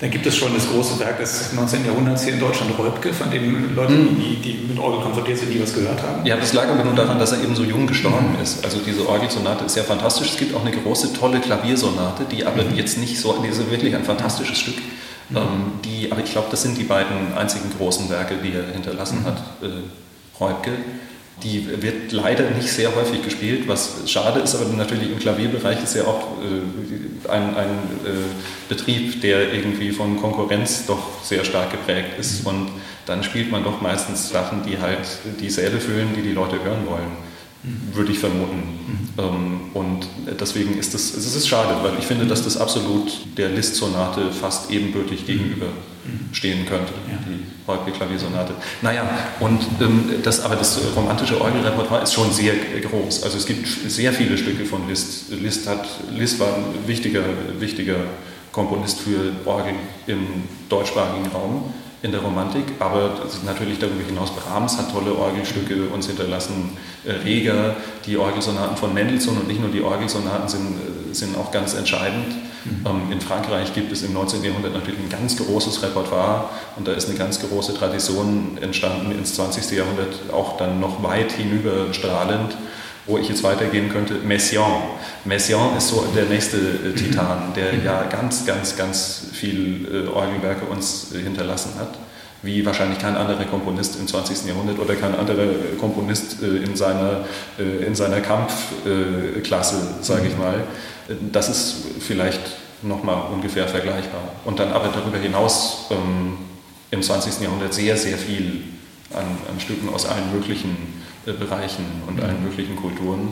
[0.00, 1.86] dann gibt es schon das große Werk des 19.
[1.86, 4.16] Jahrhunderts hier in Deutschland, Räubke, von dem Leute, mhm.
[4.16, 6.26] die, die mit Orgel konfrontiert sind, nie was gehört haben.
[6.26, 8.64] Ja, das lag aber nur daran, dass er eben so jung gestorben ist.
[8.64, 10.32] Also diese Orgelsonate ist sehr fantastisch.
[10.32, 12.74] Es gibt auch eine große, tolle Klaviersonate, die aber mhm.
[12.74, 14.76] jetzt nicht so, die ist wirklich ein fantastisches Stück.
[15.30, 15.36] Mhm.
[15.36, 19.20] Ähm, die, aber ich glaube, das sind die beiden einzigen großen Werke, die er hinterlassen
[19.20, 19.26] mhm.
[19.26, 20.72] hat, äh, Räubke.
[21.42, 25.94] Die wird leider nicht sehr häufig gespielt, was schade ist, aber natürlich im Klavierbereich ist
[25.94, 27.70] ja auch äh, ein, ein
[28.04, 32.46] äh, Betrieb, der irgendwie von Konkurrenz doch sehr stark geprägt ist.
[32.46, 32.68] Und
[33.06, 35.06] dann spielt man doch meistens Sachen, die halt
[35.40, 37.24] die Säle füllen, die die Leute hören wollen
[37.92, 39.08] würde ich vermuten.
[39.16, 39.70] Mhm.
[39.72, 40.06] Und
[40.38, 44.70] deswegen ist das, es ist schade, weil ich finde, dass das absolut der Liszt-Sonate fast
[44.70, 45.62] ebenbürtig mhm.
[46.04, 47.18] Gegenüberstehen könnte, ja.
[47.26, 48.54] die Häuptling-Klaviersonate.
[48.82, 49.02] Naja,
[49.40, 53.22] und ähm, das, aber das romantische Orgelrepertoire ist schon sehr groß.
[53.22, 55.30] Also es gibt sehr viele Stücke von Liszt.
[55.30, 57.22] Liszt, hat, Liszt war ein wichtiger,
[57.58, 57.96] wichtiger
[58.52, 59.74] Komponist für Orgel
[60.06, 63.12] im deutschsprachigen Raum in der Romantik, aber
[63.46, 66.76] natürlich darüber hinaus Brahms hat tolle Orgelstücke uns hinterlassen,
[67.06, 71.50] äh, Reger, die Orgelsonaten von Mendelssohn und nicht nur die Orgelsonaten sind, äh, sind auch
[71.50, 72.26] ganz entscheidend.
[72.64, 73.12] Mhm.
[73.12, 74.42] In Frankreich gibt es im 19.
[74.42, 79.34] Jahrhundert natürlich ein ganz großes Repertoire und da ist eine ganz große Tradition entstanden ins
[79.34, 79.70] 20.
[79.76, 82.56] Jahrhundert, auch dann noch weit hinüberstrahlend
[83.06, 84.82] wo ich jetzt weitergehen könnte, Messiaen.
[85.24, 90.64] Messiaen ist so der nächste äh, Titan, der ja ganz, ganz, ganz viel äh, Orgelwerke
[90.64, 91.90] uns äh, hinterlassen hat,
[92.42, 94.46] wie wahrscheinlich kein anderer Komponist im 20.
[94.46, 95.48] Jahrhundert oder kein anderer
[95.78, 97.24] Komponist in seiner,
[97.56, 100.62] in seiner Kampfklasse, sage ich mal.
[101.32, 102.40] Das ist vielleicht
[102.82, 104.22] nochmal ungefähr vergleichbar.
[104.44, 106.38] Und dann aber darüber hinaus ähm,
[106.90, 107.40] im 20.
[107.40, 108.62] Jahrhundert sehr, sehr viel
[109.12, 113.28] an, an Stücken aus allen möglichen äh, Bereichen und allen möglichen Kulturen.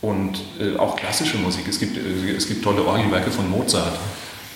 [0.00, 1.66] Und äh, auch klassische Musik.
[1.68, 3.96] Es gibt, äh, es gibt tolle Orgelwerke von Mozart.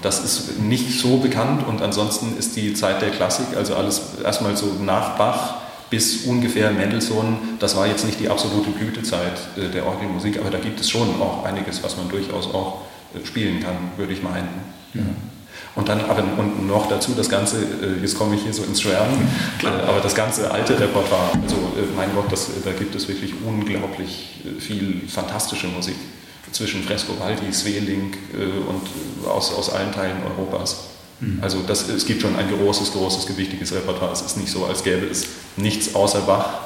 [0.02, 4.56] Das ist nicht so bekannt und ansonsten ist die Zeit der Klassik, also alles erstmal
[4.56, 5.56] so nach Bach
[5.90, 9.38] bis ungefähr Mendelssohn, das war jetzt nicht die absolute Blütezeit
[9.74, 12.82] der Orgelmusik, aber da gibt es schon auch einiges, was man durchaus auch
[13.24, 14.48] spielen kann, würde ich meinen.
[14.94, 15.02] Ja.
[15.74, 18.80] Und dann aber und noch dazu das ganze, äh, jetzt komme ich hier so ins
[18.80, 19.28] Schwärmen,
[19.62, 23.32] äh, aber das ganze alte Repertoire, also äh, mein Gott, das, da gibt es wirklich
[23.46, 25.94] unglaublich viel fantastische Musik
[26.50, 28.14] zwischen Frescobaldi, Sveling
[28.66, 30.88] und aus, aus allen Teilen Europas.
[31.20, 31.38] Mhm.
[31.40, 34.12] Also das, es gibt schon ein großes, großes, gewichtiges Repertoire.
[34.12, 36.60] Es ist nicht so, als gäbe es nichts außer Bach,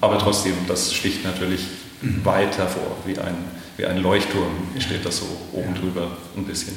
[0.00, 1.60] aber trotzdem, das sticht natürlich
[2.00, 2.24] mhm.
[2.24, 3.36] weit hervor, wie ein,
[3.76, 6.74] wie ein Leuchtturm steht das so oben drüber ein bisschen.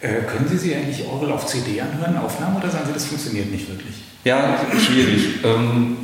[0.00, 3.50] Äh, können Sie sich eigentlich Orgel auf CD anhören, Aufnahmen, oder sagen Sie, das funktioniert
[3.50, 3.94] nicht wirklich?
[4.24, 5.42] Ja, schwierig.
[5.42, 5.96] Ähm,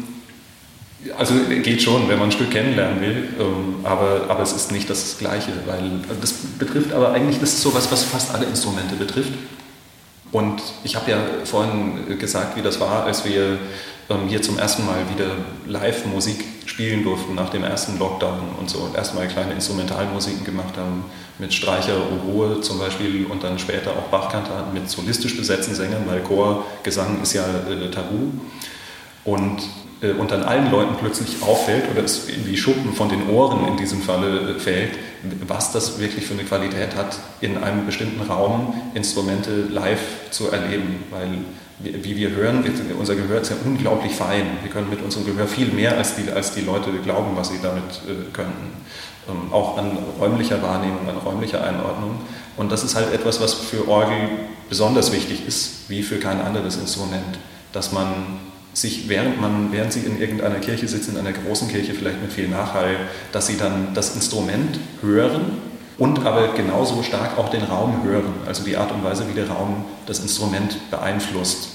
[1.18, 4.88] also geht schon, wenn man ein Stück kennenlernen will, ähm, aber, aber es ist nicht
[4.88, 9.32] das Gleiche, weil das betrifft aber eigentlich, das ist sowas, was fast alle Instrumente betrifft.
[10.32, 13.58] Und ich habe ja vorhin gesagt, wie das war, als wir
[14.08, 15.30] ähm, hier zum ersten Mal wieder
[15.66, 21.04] Live-Musik spielen durften nach dem ersten Lockdown und so und erstmal kleine Instrumentalmusiken gemacht haben
[21.38, 26.20] mit Streicher, Oboe zum Beispiel und dann später auch Bachkantaten mit solistisch besetzten Sängern, weil
[26.22, 28.30] Chorgesang ist ja äh, tabu.
[29.24, 29.62] Und,
[30.02, 33.76] äh, und dann allen Leuten plötzlich auffällt oder es wie Schuppen von den Ohren in
[33.76, 34.98] diesem Falle äh, fällt,
[35.46, 41.04] was das wirklich für eine Qualität hat, in einem bestimmten Raum Instrumente live zu erleben,
[41.10, 41.28] weil
[41.78, 42.64] wie wir hören,
[42.98, 44.46] unser Gehör ist ja unglaublich fein.
[44.62, 47.58] Wir können mit unserem Gehör viel mehr, als die, als die Leute glauben, was sie
[47.60, 48.72] damit äh, könnten.
[49.28, 52.20] Ähm, auch an räumlicher Wahrnehmung, an räumlicher Einordnung.
[52.56, 54.28] Und das ist halt etwas, was für Orgel
[54.68, 57.38] besonders wichtig ist, wie für kein anderes Instrument.
[57.72, 58.38] Dass man
[58.74, 62.32] sich, während, man, während sie in irgendeiner Kirche sitzen, in einer großen Kirche vielleicht mit
[62.32, 62.96] viel Nachhall,
[63.32, 65.58] dass sie dann das Instrument hören
[65.98, 69.48] und aber genauso stark auch den Raum hören, also die Art und Weise, wie der
[69.48, 71.68] Raum das Instrument beeinflusst.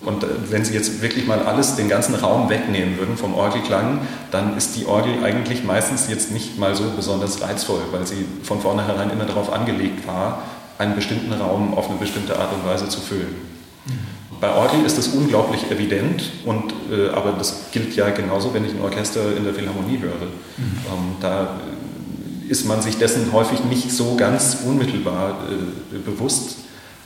[0.00, 4.00] Und äh, wenn Sie jetzt wirklich mal alles, den ganzen Raum wegnehmen würden vom Orgelklang,
[4.30, 8.60] dann ist die Orgel eigentlich meistens jetzt nicht mal so besonders reizvoll, weil sie von
[8.60, 10.42] vornherein immer darauf angelegt war,
[10.78, 13.34] einen bestimmten Raum auf eine bestimmte Art und Weise zu füllen.
[13.86, 13.92] Mhm.
[14.44, 18.72] Bei Orgel ist das unglaublich evident, und, äh, aber das gilt ja genauso, wenn ich
[18.72, 20.26] ein Orchester in der Philharmonie höre.
[20.26, 20.62] Mhm.
[20.86, 21.60] Ähm, da
[22.46, 26.56] ist man sich dessen häufig nicht so ganz unmittelbar äh, bewusst,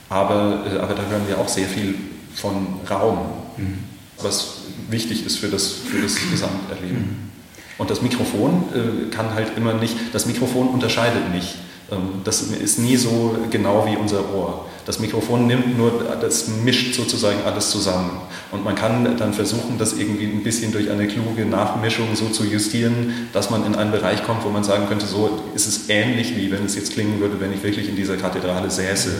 [0.09, 1.95] aber, äh, aber da hören wir auch sehr viel
[2.35, 3.19] von Raum,
[3.55, 3.85] mhm.
[4.21, 4.55] was
[4.89, 6.97] wichtig ist für das, für das Gesamterleben.
[6.97, 7.29] Mhm.
[7.77, 11.55] Und das Mikrofon äh, kann halt immer nicht, das Mikrofon unterscheidet nicht.
[11.91, 14.65] Ähm, das ist nie so genau wie unser Ohr.
[14.85, 18.21] Das Mikrofon nimmt nur, das mischt sozusagen alles zusammen.
[18.51, 22.43] Und man kann dann versuchen, das irgendwie ein bisschen durch eine kluge Nachmischung so zu
[22.43, 26.35] justieren, dass man in einen Bereich kommt, wo man sagen könnte, so ist es ähnlich
[26.35, 29.11] wie wenn es jetzt klingen würde, wenn ich wirklich in dieser Kathedrale säße.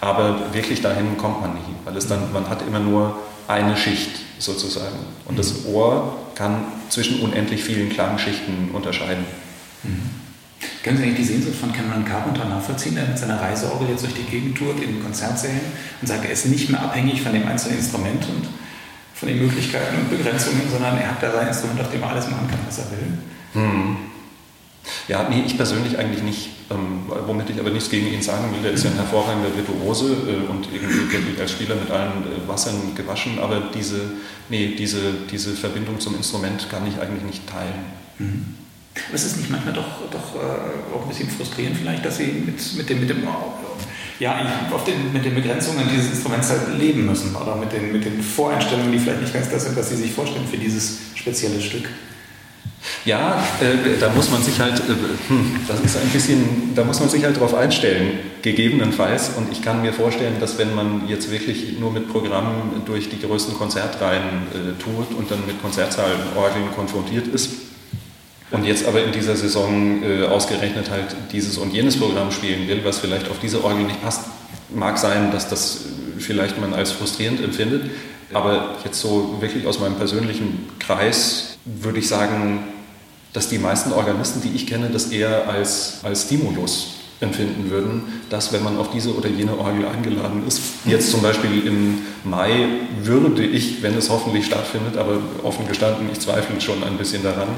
[0.00, 3.16] Aber wirklich dahin kommt man nie, weil es dann, man hat immer nur
[3.48, 4.98] eine Schicht sozusagen.
[5.24, 5.74] Und das mhm.
[5.74, 9.24] Ohr kann zwischen unendlich vielen Klangschichten unterscheiden.
[9.82, 10.27] Mhm.
[10.82, 14.14] Können Sie eigentlich die Sehnsucht von Cameron Carpenter nachvollziehen, der mit seiner Reiseorgel jetzt durch
[14.14, 15.60] die Gegend tourt, in Konzertsälen
[16.00, 18.48] und sagt, er ist nicht mehr abhängig von dem einzelnen Instrument und
[19.14, 22.30] von den Möglichkeiten und Begrenzungen, sondern er hat da sein Instrument, auf dem er alles
[22.30, 23.62] machen kann, was er will?
[23.62, 23.96] Mhm.
[25.08, 26.48] Ja, nee, ich persönlich eigentlich nicht.
[26.70, 30.04] Ähm, womit ich aber nichts gegen ihn sagen will, der ist ja ein hervorragender Virtuose
[30.04, 34.00] äh, und irgendwie wirklich als Spieler mit allen äh, Wassern gewaschen, aber diese,
[34.50, 34.98] nee, diese,
[35.30, 37.86] diese Verbindung zum Instrument kann ich eigentlich nicht teilen.
[38.18, 38.57] Mhm.
[39.06, 42.76] Aber ist nicht manchmal doch, doch äh, auch ein bisschen frustrierend vielleicht, dass Sie mit,
[42.76, 43.28] mit dem, mit dem
[44.18, 44.36] ja,
[44.72, 48.20] auf den, mit den Begrenzungen dieses Instruments halt leben müssen oder mit den, mit den
[48.20, 51.88] Voreinstellungen, die vielleicht nicht ganz das sind, was Sie sich vorstellen für dieses spezielle Stück?
[53.04, 57.00] Ja, äh, da muss man sich halt, äh, hm, das ist ein bisschen, da muss
[57.00, 59.30] man sich halt darauf einstellen, gegebenenfalls.
[59.36, 63.20] Und ich kann mir vorstellen, dass wenn man jetzt wirklich nur mit Programmen durch die
[63.20, 67.67] größten Konzertreihen äh, tut und dann mit Konzertzahlen, Orgeln konfrontiert ist
[68.50, 72.84] und jetzt aber in dieser Saison äh, ausgerechnet halt dieses und jenes Programm spielen will,
[72.84, 74.22] was vielleicht auf diese Orgel nicht passt,
[74.74, 75.80] mag sein, dass das
[76.18, 77.90] vielleicht man als frustrierend empfindet.
[78.32, 82.64] Aber jetzt so wirklich aus meinem persönlichen Kreis würde ich sagen,
[83.32, 88.52] dass die meisten Organisten, die ich kenne, das eher als, als Stimulus empfinden würden, dass
[88.52, 92.66] wenn man auf diese oder jene Orgel eingeladen ist, jetzt zum Beispiel im Mai
[93.02, 97.48] würde ich, wenn es hoffentlich stattfindet, aber offen gestanden, ich zweifle schon ein bisschen daran,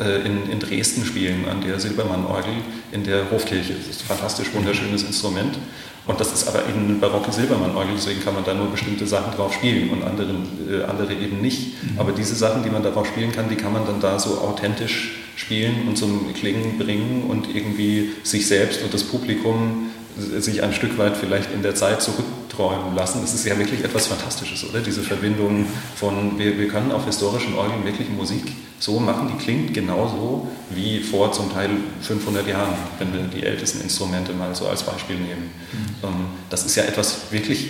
[0.00, 2.54] äh, in, in Dresden spielen an der Silbermann-Orgel
[2.92, 3.74] in der Hofkirche.
[3.74, 5.58] Das ist ein fantastisch wunderschönes Instrument.
[6.04, 9.36] Und das ist aber eben eine barocke Silbermann-Orgel, deswegen kann man da nur bestimmte Sachen
[9.36, 10.30] drauf spielen und andere,
[10.68, 11.82] äh, andere eben nicht.
[11.82, 12.00] Mhm.
[12.00, 15.21] Aber diese Sachen, die man darauf spielen kann, die kann man dann da so authentisch
[15.36, 20.98] spielen und zum Klingen bringen und irgendwie sich selbst und das Publikum sich ein Stück
[20.98, 23.20] weit vielleicht in der Zeit zurückträumen lassen.
[23.22, 24.80] Das ist ja wirklich etwas Fantastisches, oder?
[24.80, 25.66] Diese Verbindung
[25.96, 31.00] von, wir, wir können auf historischen Orgeln wirklich Musik so machen, die klingt genauso wie
[31.00, 31.70] vor zum Teil
[32.02, 35.50] 500 Jahren, wenn wir die ältesten Instrumente mal so als Beispiel nehmen.
[35.72, 36.08] Mhm.
[36.08, 37.68] Ähm, das ist ja etwas wirklich,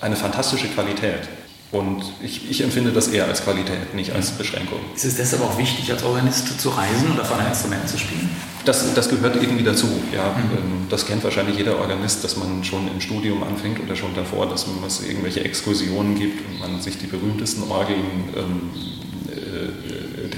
[0.00, 1.28] eine fantastische Qualität.
[1.70, 4.78] Und ich, ich, empfinde das eher als Qualität, nicht als Beschränkung.
[4.94, 8.30] Ist es deshalb auch wichtig, als Organist zu reisen oder von einem Instrument zu spielen?
[8.64, 9.86] Das, das gehört irgendwie dazu.
[10.10, 10.30] Ja.
[10.30, 10.56] Mhm.
[10.56, 14.48] Ähm, das kennt wahrscheinlich jeder Organist, dass man schon im Studium anfängt oder schon davor,
[14.48, 18.70] dass es irgendwelche Exkursionen gibt und man sich die berühmtesten Orgeln ähm,
[19.30, 19.87] äh,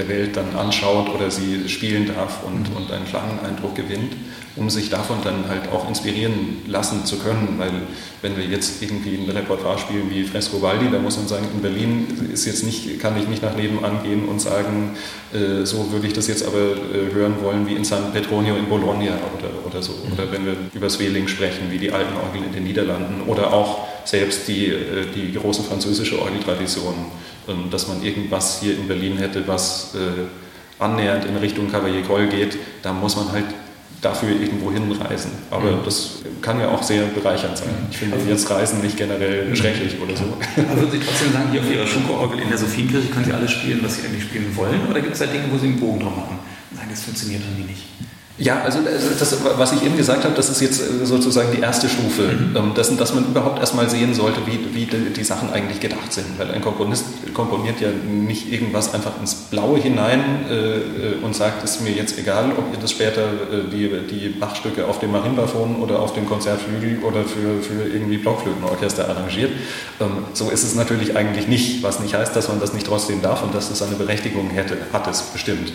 [0.00, 2.76] der Welt dann anschaut oder sie spielen darf und, mhm.
[2.76, 4.12] und einen Klangeindruck gewinnt
[4.56, 7.54] um sich davon dann halt auch inspirieren lassen zu können.
[7.58, 7.72] Weil
[8.20, 11.62] wenn wir jetzt irgendwie ein Repertoire spielen wie Fresco Valdi, da muss man sagen, in
[11.62, 14.96] Berlin ist jetzt nicht, kann ich nicht nach nebenan gehen und sagen,
[15.32, 18.68] äh, so würde ich das jetzt aber äh, hören wollen wie in San Petronio in
[18.68, 19.92] Bologna oder, oder so.
[20.12, 23.86] Oder wenn wir über Swelling sprechen, wie die alten Orgeln in den Niederlanden oder auch
[24.04, 26.94] selbst die, äh, die große französische Orgeltradition,
[27.70, 32.56] dass man irgendwas hier in Berlin hätte, was äh, annähernd in Richtung Cavalier Coll geht,
[32.82, 33.44] da muss man halt
[34.00, 35.30] dafür irgendwo hinreisen.
[35.50, 35.84] Aber mhm.
[35.84, 37.68] das kann ja auch sehr bereichernd sein.
[37.90, 39.56] Ich finde also jetzt Reisen nicht generell mhm.
[39.56, 40.24] schrecklich oder so.
[40.56, 43.50] Aber würden Sie trotzdem sagen, hier auf Ihrer Schuko-Orgel in der Sophienkirche können Sie alles
[43.50, 44.80] spielen, was Sie eigentlich spielen wollen?
[44.88, 46.38] Oder gibt es da Dinge, wo Sie einen Bogen drum machen
[46.70, 47.84] und sagen, das funktioniert irgendwie nicht?
[48.38, 48.78] Ja, also
[49.18, 52.56] das, was ich eben gesagt habe, das ist jetzt äh, sozusagen die erste Stufe, mhm.
[52.56, 56.38] Ähm, dass, dass man überhaupt erstmal sehen sollte, wie, wie die Sachen eigentlich gedacht sind.
[56.38, 57.04] Weil ein Komponist
[57.34, 60.80] komponiert ja nicht irgendwas einfach ins Blaue hinein äh, äh
[61.22, 65.00] und sagt, ist mir jetzt egal, ob ihr das später äh, die, die Bachstücke auf
[65.00, 69.50] dem Marimbaphon oder auf dem Konzertflügel oder für, für irgendwie Blockflötenorchester arrangiert.
[70.00, 73.20] Ähm, so ist es natürlich eigentlich nicht, was nicht heißt, dass man das nicht trotzdem
[73.20, 75.72] darf und dass es eine Berechtigung hätte, hat es bestimmt.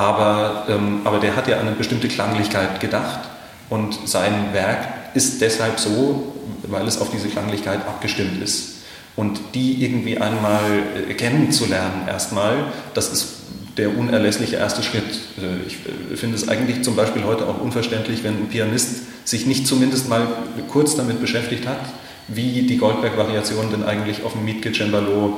[0.00, 3.20] Aber, ähm, aber der hat ja an eine bestimmte Klanglichkeit gedacht
[3.68, 6.32] und sein Werk ist deshalb so,
[6.62, 8.76] weil es auf diese Klanglichkeit abgestimmt ist.
[9.14, 10.62] Und die irgendwie einmal
[11.06, 13.28] äh, kennenzulernen erstmal, das ist
[13.76, 15.04] der unerlässliche erste Schritt.
[15.36, 19.44] Äh, ich äh, finde es eigentlich zum Beispiel heute auch unverständlich, wenn ein Pianist sich
[19.44, 20.26] nicht zumindest mal
[20.68, 21.80] kurz damit beschäftigt hat,
[22.26, 25.36] wie die Goldberg-Variationen denn eigentlich auf dem Mietke Cembalo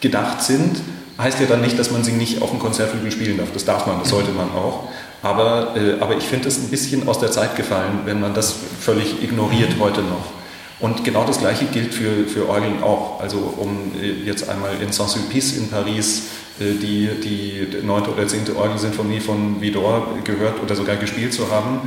[0.00, 0.80] gedacht sind.
[1.20, 3.48] Heißt ja dann nicht, dass man sie nicht auf dem Konzertflügel spielen darf.
[3.52, 4.88] Das darf man, das sollte man auch.
[5.22, 8.54] Aber, äh, aber ich finde es ein bisschen aus der Zeit gefallen, wenn man das
[8.80, 10.32] völlig ignoriert heute noch.
[10.80, 13.20] Und genau das Gleiche gilt für, für Orgeln auch.
[13.20, 16.22] Also um äh, jetzt einmal in Saint-Sulpice in Paris
[16.60, 21.80] die, die neunte oder zehnte Orgelsinfonie von Vidor gehört oder sogar gespielt zu haben,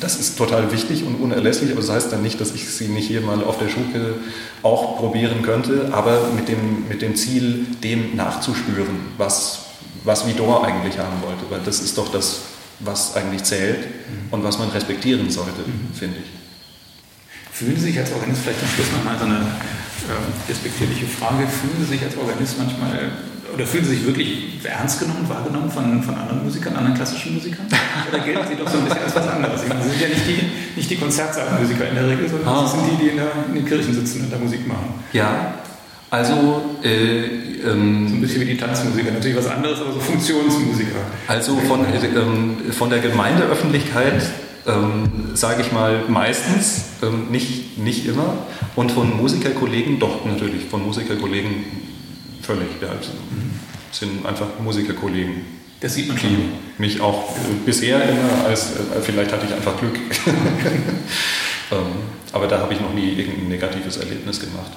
[0.00, 3.08] das ist total wichtig und unerlässlich, aber das heißt dann nicht, dass ich sie nicht
[3.08, 4.14] hier mal auf der Schuke
[4.62, 9.66] auch probieren könnte, aber mit dem, mit dem Ziel, dem nachzuspüren, was,
[10.04, 12.42] was Vidor eigentlich haben wollte, weil das ist doch das,
[12.80, 14.32] was eigentlich zählt mhm.
[14.32, 15.94] und was man respektieren sollte, mhm.
[15.94, 16.30] finde ich.
[17.52, 21.76] Fühlen Sie sich als Organist, vielleicht am Schluss nochmal so eine äh, despektierliche Frage, fühlen
[21.80, 23.10] Sie sich als Organist manchmal
[23.52, 27.66] oder fühlen Sie sich wirklich ernst genommen, wahrgenommen von, von anderen Musikern, anderen klassischen Musikern?
[28.10, 29.60] Oder gelten Sie doch so ein bisschen als was anderes?
[29.62, 32.66] Sie sind ja nicht die, nicht die Konzertsaalmusiker in der Regel, sondern ah.
[32.66, 34.94] Sie sind die, die in, der, in, den Kirchen sitzen und da Musik machen.
[35.12, 35.54] Ja,
[36.10, 37.24] also äh,
[37.64, 41.00] ähm, so ein bisschen wie die Tanzmusiker, natürlich was anderes, aber so Funktionsmusiker.
[41.26, 44.22] Also von, äh, ähm, von der Gemeindeöffentlichkeit
[44.68, 48.34] ähm, sage ich mal meistens, ähm, nicht, nicht immer.
[48.76, 51.64] Und von Musikerkollegen doch natürlich, von Musikerkollegen
[52.48, 52.68] völlig.
[52.80, 52.88] Ja,
[53.92, 55.42] sind einfach Musikerkollegen.
[55.80, 56.30] Das sieht man schon.
[56.30, 59.94] Die mich auch äh, bisher immer als, äh, vielleicht hatte ich einfach Glück.
[61.70, 61.86] ähm,
[62.32, 64.72] aber da habe ich noch nie irgendein negatives Erlebnis gemacht.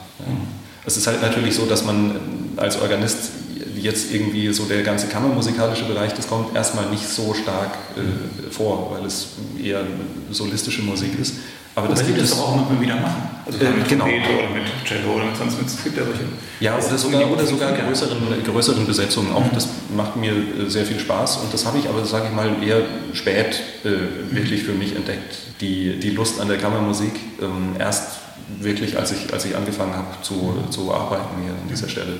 [0.85, 2.15] Es ist halt natürlich so, dass man
[2.57, 3.31] als Organist
[3.75, 8.91] jetzt irgendwie so der ganze kammermusikalische Bereich, das kommt erstmal nicht so stark äh, vor,
[8.91, 9.29] weil es
[9.61, 9.83] eher
[10.29, 11.35] solistische Musik ist.
[11.75, 13.29] Aber das gibt es auch immer wieder machen.
[13.45, 14.05] Also äh, mit genau.
[14.05, 16.23] oder mit Cello oder mit sonst mit, es gibt ja solche.
[16.59, 19.45] Ja, oder sogar, oder sogar größeren, größeren Besetzungen auch.
[19.45, 19.53] Mhm.
[19.53, 22.51] Das macht mir äh, sehr viel Spaß und das habe ich aber, sage ich mal,
[22.61, 22.81] eher
[23.13, 25.37] spät äh, wirklich für mich entdeckt.
[25.61, 28.19] Die, die Lust an der Kammermusik ähm, erst
[28.59, 32.19] wirklich, als ich, als ich angefangen habe zu, zu arbeiten hier an dieser Stelle.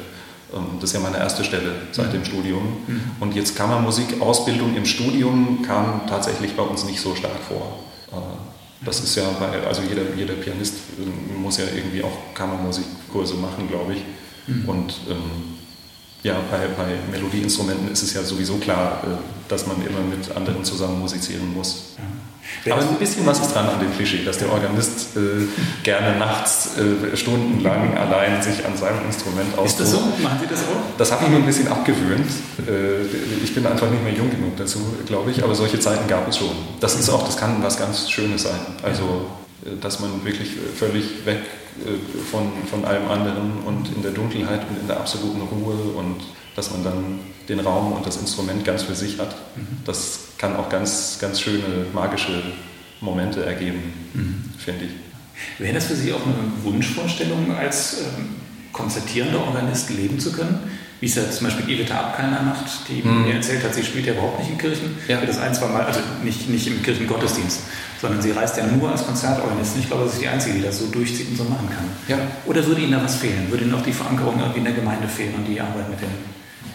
[0.54, 2.12] Ähm, das ist ja meine erste Stelle seit mhm.
[2.14, 2.64] dem Studium.
[2.88, 3.02] Mhm.
[3.20, 7.80] Und jetzt Kammermusik-Ausbildung im Studium kam tatsächlich bei uns nicht so stark vor.
[8.84, 13.68] Das ist ja bei, also jeder, jeder Pianist ähm, muss ja irgendwie auch Kammermusikkurse machen,
[13.68, 14.04] glaube ich.
[14.48, 14.70] Mhm.
[14.70, 15.52] Und ähm,
[16.24, 20.64] ja, bei, bei Melodieinstrumenten ist es ja sowieso klar, äh, dass man immer mit anderen
[20.64, 21.96] zusammen musizieren muss.
[21.98, 22.04] Ja.
[22.70, 25.48] Aber ein bisschen was ist dran an dem Klischee, dass der Organist äh,
[25.84, 29.68] gerne nachts äh, stundenlang allein sich an seinem Instrument ausruht.
[29.68, 30.00] Ist das so?
[30.22, 30.98] Machen Sie das auch?
[30.98, 32.30] Das habe ich mir ein bisschen abgewöhnt.
[32.68, 36.28] Äh, ich bin einfach nicht mehr jung genug dazu, glaube ich, aber solche Zeiten gab
[36.28, 36.52] es schon.
[36.80, 38.60] Das ist auch, das kann was ganz Schönes sein.
[38.84, 39.26] Also,
[39.66, 41.40] äh, dass man wirklich völlig weg
[41.80, 46.22] äh, von, von allem anderen und in der Dunkelheit und in der absoluten Ruhe und
[46.56, 49.36] dass man dann den Raum und das Instrument ganz für sich hat.
[49.56, 49.68] Mhm.
[49.86, 52.42] Das kann auch ganz, ganz schöne, magische
[53.00, 54.44] Momente ergeben, mhm.
[54.58, 54.92] finde ich.
[55.58, 58.36] Wäre das für Sie auch eine Wunschvorstellung, als ähm,
[58.72, 60.60] konzertierender Organist leben zu können?
[61.00, 63.24] Wie es ja zum Beispiel Iveta Abkeiner macht, die mhm.
[63.24, 64.96] mir erzählt hat, sie spielt ja überhaupt nicht in Kirchen.
[65.08, 65.20] Ja.
[65.26, 67.62] Das ein, zwei Mal, also nicht, nicht im Kirchengottesdienst,
[68.00, 69.82] sondern sie reist ja nur als Konzertorganistin.
[69.82, 71.86] Ich glaube, das ist die Einzige, die das so durchzieht und so machen kann.
[72.08, 72.20] Ja.
[72.46, 73.50] Oder würde Ihnen da was fehlen?
[73.50, 76.10] Würde Ihnen auch die Verankerung irgendwie in der Gemeinde fehlen und die Arbeit mit den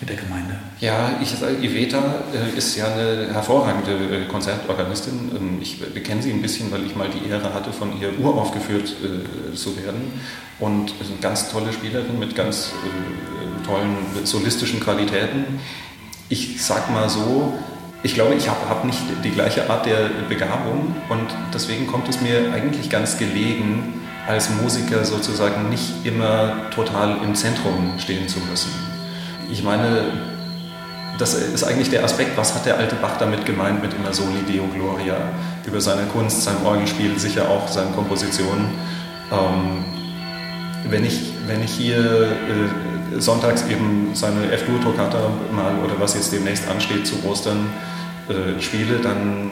[0.00, 0.54] mit der Gemeinde?
[0.80, 5.30] Ja, ich sage, Iveta äh, ist ja eine hervorragende äh, Konzertorganistin.
[5.34, 8.94] Ähm, ich kenne sie ein bisschen, weil ich mal die Ehre hatte, von ihr uraufgeführt
[9.02, 10.20] äh, zu werden.
[10.58, 12.72] Und ist eine ganz tolle Spielerin mit ganz
[13.66, 15.60] tollen solistischen Qualitäten.
[16.30, 17.52] Ich sag mal so,
[18.02, 22.22] ich glaube, ich habe hab nicht die gleiche Art der Begabung und deswegen kommt es
[22.22, 28.95] mir eigentlich ganz gelegen, als Musiker sozusagen nicht immer total im Zentrum stehen zu müssen
[29.50, 30.12] ich meine,
[31.18, 34.42] das ist eigentlich der Aspekt, was hat der alte Bach damit gemeint mit immer Soli
[34.48, 35.16] Deo Gloria,
[35.66, 38.66] über seine Kunst, sein Orgelspiel, sicher auch seine Kompositionen.
[39.32, 39.84] Ähm,
[40.88, 46.68] wenn, ich, wenn ich hier äh, sonntags eben seine F-Dur-Toccata mal oder was jetzt demnächst
[46.68, 47.66] ansteht zu Ostern
[48.28, 49.50] äh, spiele, dann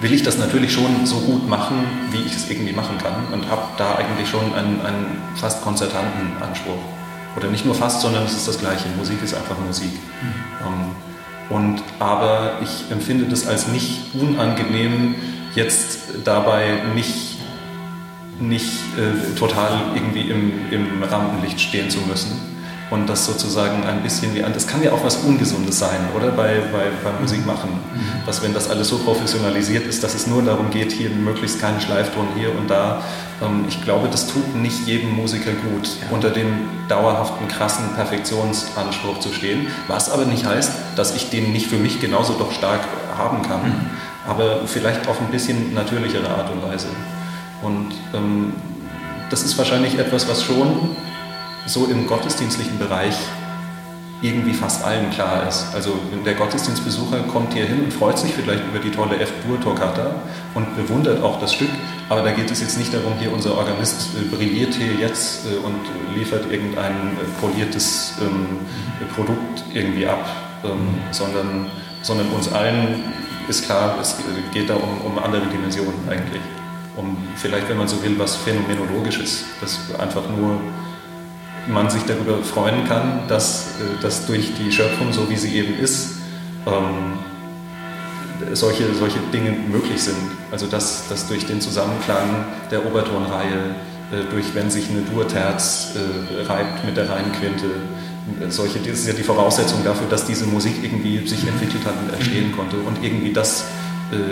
[0.00, 3.50] will ich das natürlich schon so gut machen, wie ich es irgendwie machen kann und
[3.50, 6.78] habe da eigentlich schon einen, einen fast konzertanten Anspruch.
[7.36, 8.88] Oder nicht nur fast, sondern es ist das Gleiche.
[8.96, 9.92] Musik ist einfach Musik.
[9.92, 11.54] Mhm.
[11.54, 15.16] Und, aber ich empfinde das als nicht unangenehm,
[15.54, 17.38] jetzt dabei nicht,
[18.38, 22.59] nicht äh, total irgendwie im, im Rampenlicht stehen zu müssen.
[22.90, 26.32] Und das sozusagen ein bisschen wie an, das kann ja auch was Ungesundes sein, oder?
[26.32, 27.70] Bei, bei, beim Musikmachen.
[27.70, 28.26] Mhm.
[28.26, 31.80] Dass wenn das alles so professionalisiert ist, dass es nur darum geht, hier möglichst keinen
[31.80, 33.02] Schleifton hier und da.
[33.40, 36.14] Ähm, ich glaube, das tut nicht jedem Musiker gut, ja.
[36.14, 39.68] unter dem dauerhaften, krassen Perfektionsanspruch zu stehen.
[39.86, 42.80] Was aber nicht heißt, dass ich den nicht für mich genauso doch stark
[43.16, 43.90] haben kann, mhm.
[44.28, 46.88] aber vielleicht auf ein bisschen natürlichere Art und Weise.
[47.62, 48.52] Und ähm,
[49.30, 50.96] das ist wahrscheinlich etwas, was schon
[51.66, 53.16] so im gottesdienstlichen Bereich
[54.22, 55.66] irgendwie fast allen klar ist.
[55.74, 60.14] Also der Gottesdienstbesucher kommt hier hin und freut sich vielleicht über die tolle F-Dur-Toccata
[60.54, 61.70] und bewundert auch das Stück,
[62.08, 65.56] aber da geht es jetzt nicht darum, hier unser Organist äh, brilliert hier jetzt äh,
[65.64, 65.80] und
[66.14, 68.58] liefert irgendein äh, poliertes ähm,
[69.14, 70.26] Produkt irgendwie ab,
[70.64, 71.70] ähm, sondern,
[72.02, 73.04] sondern uns allen
[73.48, 74.16] ist klar, es
[74.52, 76.42] geht da um, um andere Dimensionen eigentlich.
[76.96, 80.60] Um vielleicht, wenn man so will, was Phänomenologisches, das einfach nur
[81.68, 85.78] man sich darüber freuen kann, dass, äh, dass durch die Schöpfung, so wie sie eben
[85.78, 86.16] ist,
[86.66, 87.18] ähm,
[88.54, 90.16] solche, solche Dinge möglich sind.
[90.50, 93.74] Also dass, dass durch den Zusammenklang der Obertonreihe,
[94.12, 97.66] äh, durch wenn sich eine Durterz äh, reibt mit der reinen Quinte,
[98.48, 102.14] solche, das ist ja die Voraussetzung dafür, dass diese Musik irgendwie sich entwickelt hat und
[102.14, 102.76] entstehen konnte.
[102.76, 103.64] Und irgendwie das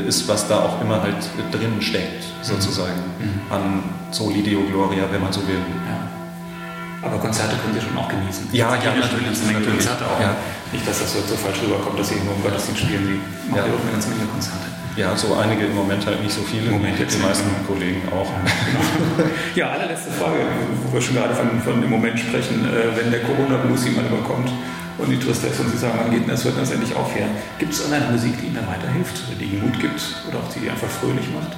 [0.06, 1.16] ist, was da auch immer halt
[1.50, 3.52] drin steckt, sozusagen, mhm.
[3.52, 5.56] an Soli Deo Gloria, wenn man so will.
[5.56, 6.17] Ja.
[7.08, 8.48] Aber Konzerte können Sie schon auch genießen.
[8.52, 9.40] Ja, ja, natürlich.
[9.40, 9.68] natürlich.
[9.68, 10.20] Konzerte auch.
[10.20, 10.36] Ja.
[10.72, 13.04] Nicht, dass das so, falsch rüberkommt, dass Sie irgendwo im Gottesdienst spielen.
[13.08, 14.68] Sie machen ja auch eine ganze Menge Konzerte.
[14.96, 16.66] Ja, so einige im Moment halt nicht so viele.
[16.66, 17.66] Im Moment jetzt die meisten genau.
[17.66, 18.28] Kollegen auch.
[19.54, 20.38] Ja, allerletzte Frage,
[20.84, 22.66] wo wir schon gerade von, von im Moment sprechen.
[22.66, 24.50] Äh, wenn der Corona-Blues mal überkommt
[24.98, 27.26] und die Tristesse und Sie sagen, wann geht denn das, hört das endlich auf her?
[27.58, 30.68] Gibt es eine Musik, die Ihnen da weiterhilft, die Ihnen Mut gibt oder auch die
[30.68, 31.56] einfach fröhlich macht?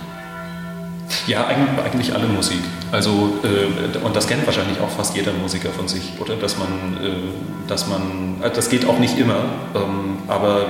[1.26, 2.60] Ja, eigentlich alle Musik.
[2.92, 6.36] Also, äh, und das kennt wahrscheinlich auch fast jeder Musiker von sich, oder?
[6.36, 6.68] Dass man,
[7.02, 9.44] äh, dass man, äh, das geht auch nicht immer,
[9.74, 10.66] ähm, aber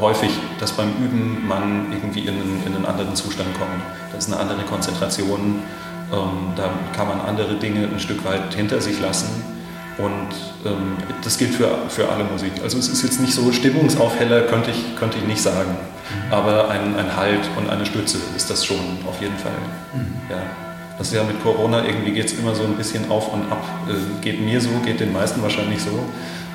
[0.00, 3.82] häufig, dass beim Üben man irgendwie in einen, in einen anderen Zustand kommt.
[4.12, 5.62] Da ist eine andere Konzentration,
[6.12, 9.28] ähm, da kann man andere Dinge ein Stück weit hinter sich lassen.
[9.98, 12.52] Und ähm, das gilt für, für alle Musik.
[12.62, 15.74] Also es ist jetzt nicht so Stimmungsaufheller, könnte ich, könnte ich nicht sagen.
[16.30, 19.52] Aber ein, ein Halt und eine Stütze ist das schon, auf jeden Fall.
[19.94, 20.14] Mhm.
[20.30, 20.42] Ja.
[20.98, 23.62] Das ist ja mit Corona, irgendwie geht es immer so ein bisschen auf und ab.
[23.88, 25.90] Äh, geht mir so, geht den meisten wahrscheinlich so.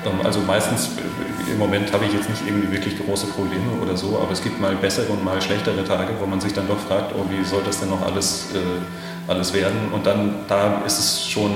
[0.04, 3.96] Ähm, also meistens, äh, im Moment habe ich jetzt nicht irgendwie wirklich große Probleme oder
[3.96, 6.78] so, aber es gibt mal bessere und mal schlechtere Tage, wo man sich dann doch
[6.78, 9.92] fragt, oh, wie soll das denn noch alles, äh, alles werden?
[9.92, 11.52] Und dann, da ist es schon,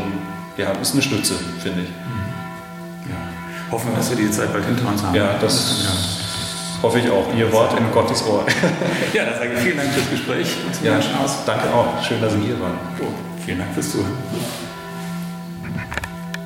[0.57, 1.88] ja, ist eine Stütze, finde ich.
[1.88, 3.11] Mhm.
[3.11, 3.72] Ja.
[3.72, 5.14] Hoffen wir, dass wir die Zeit bald hinter uns haben.
[5.14, 5.84] Ja, das...
[5.84, 6.16] Ja.
[6.87, 7.34] Hoffe ich auch.
[7.37, 8.47] Ihr Wort in Gottes Ohr.
[9.12, 10.47] ja, dann sage ich vielen Dank fürs Gespräch.
[10.84, 11.01] ja,
[11.45, 12.01] danke auch.
[12.01, 12.78] Schön, dass Sie hier waren.
[13.01, 13.07] Oh,
[13.45, 14.16] vielen Dank fürs Zuhören.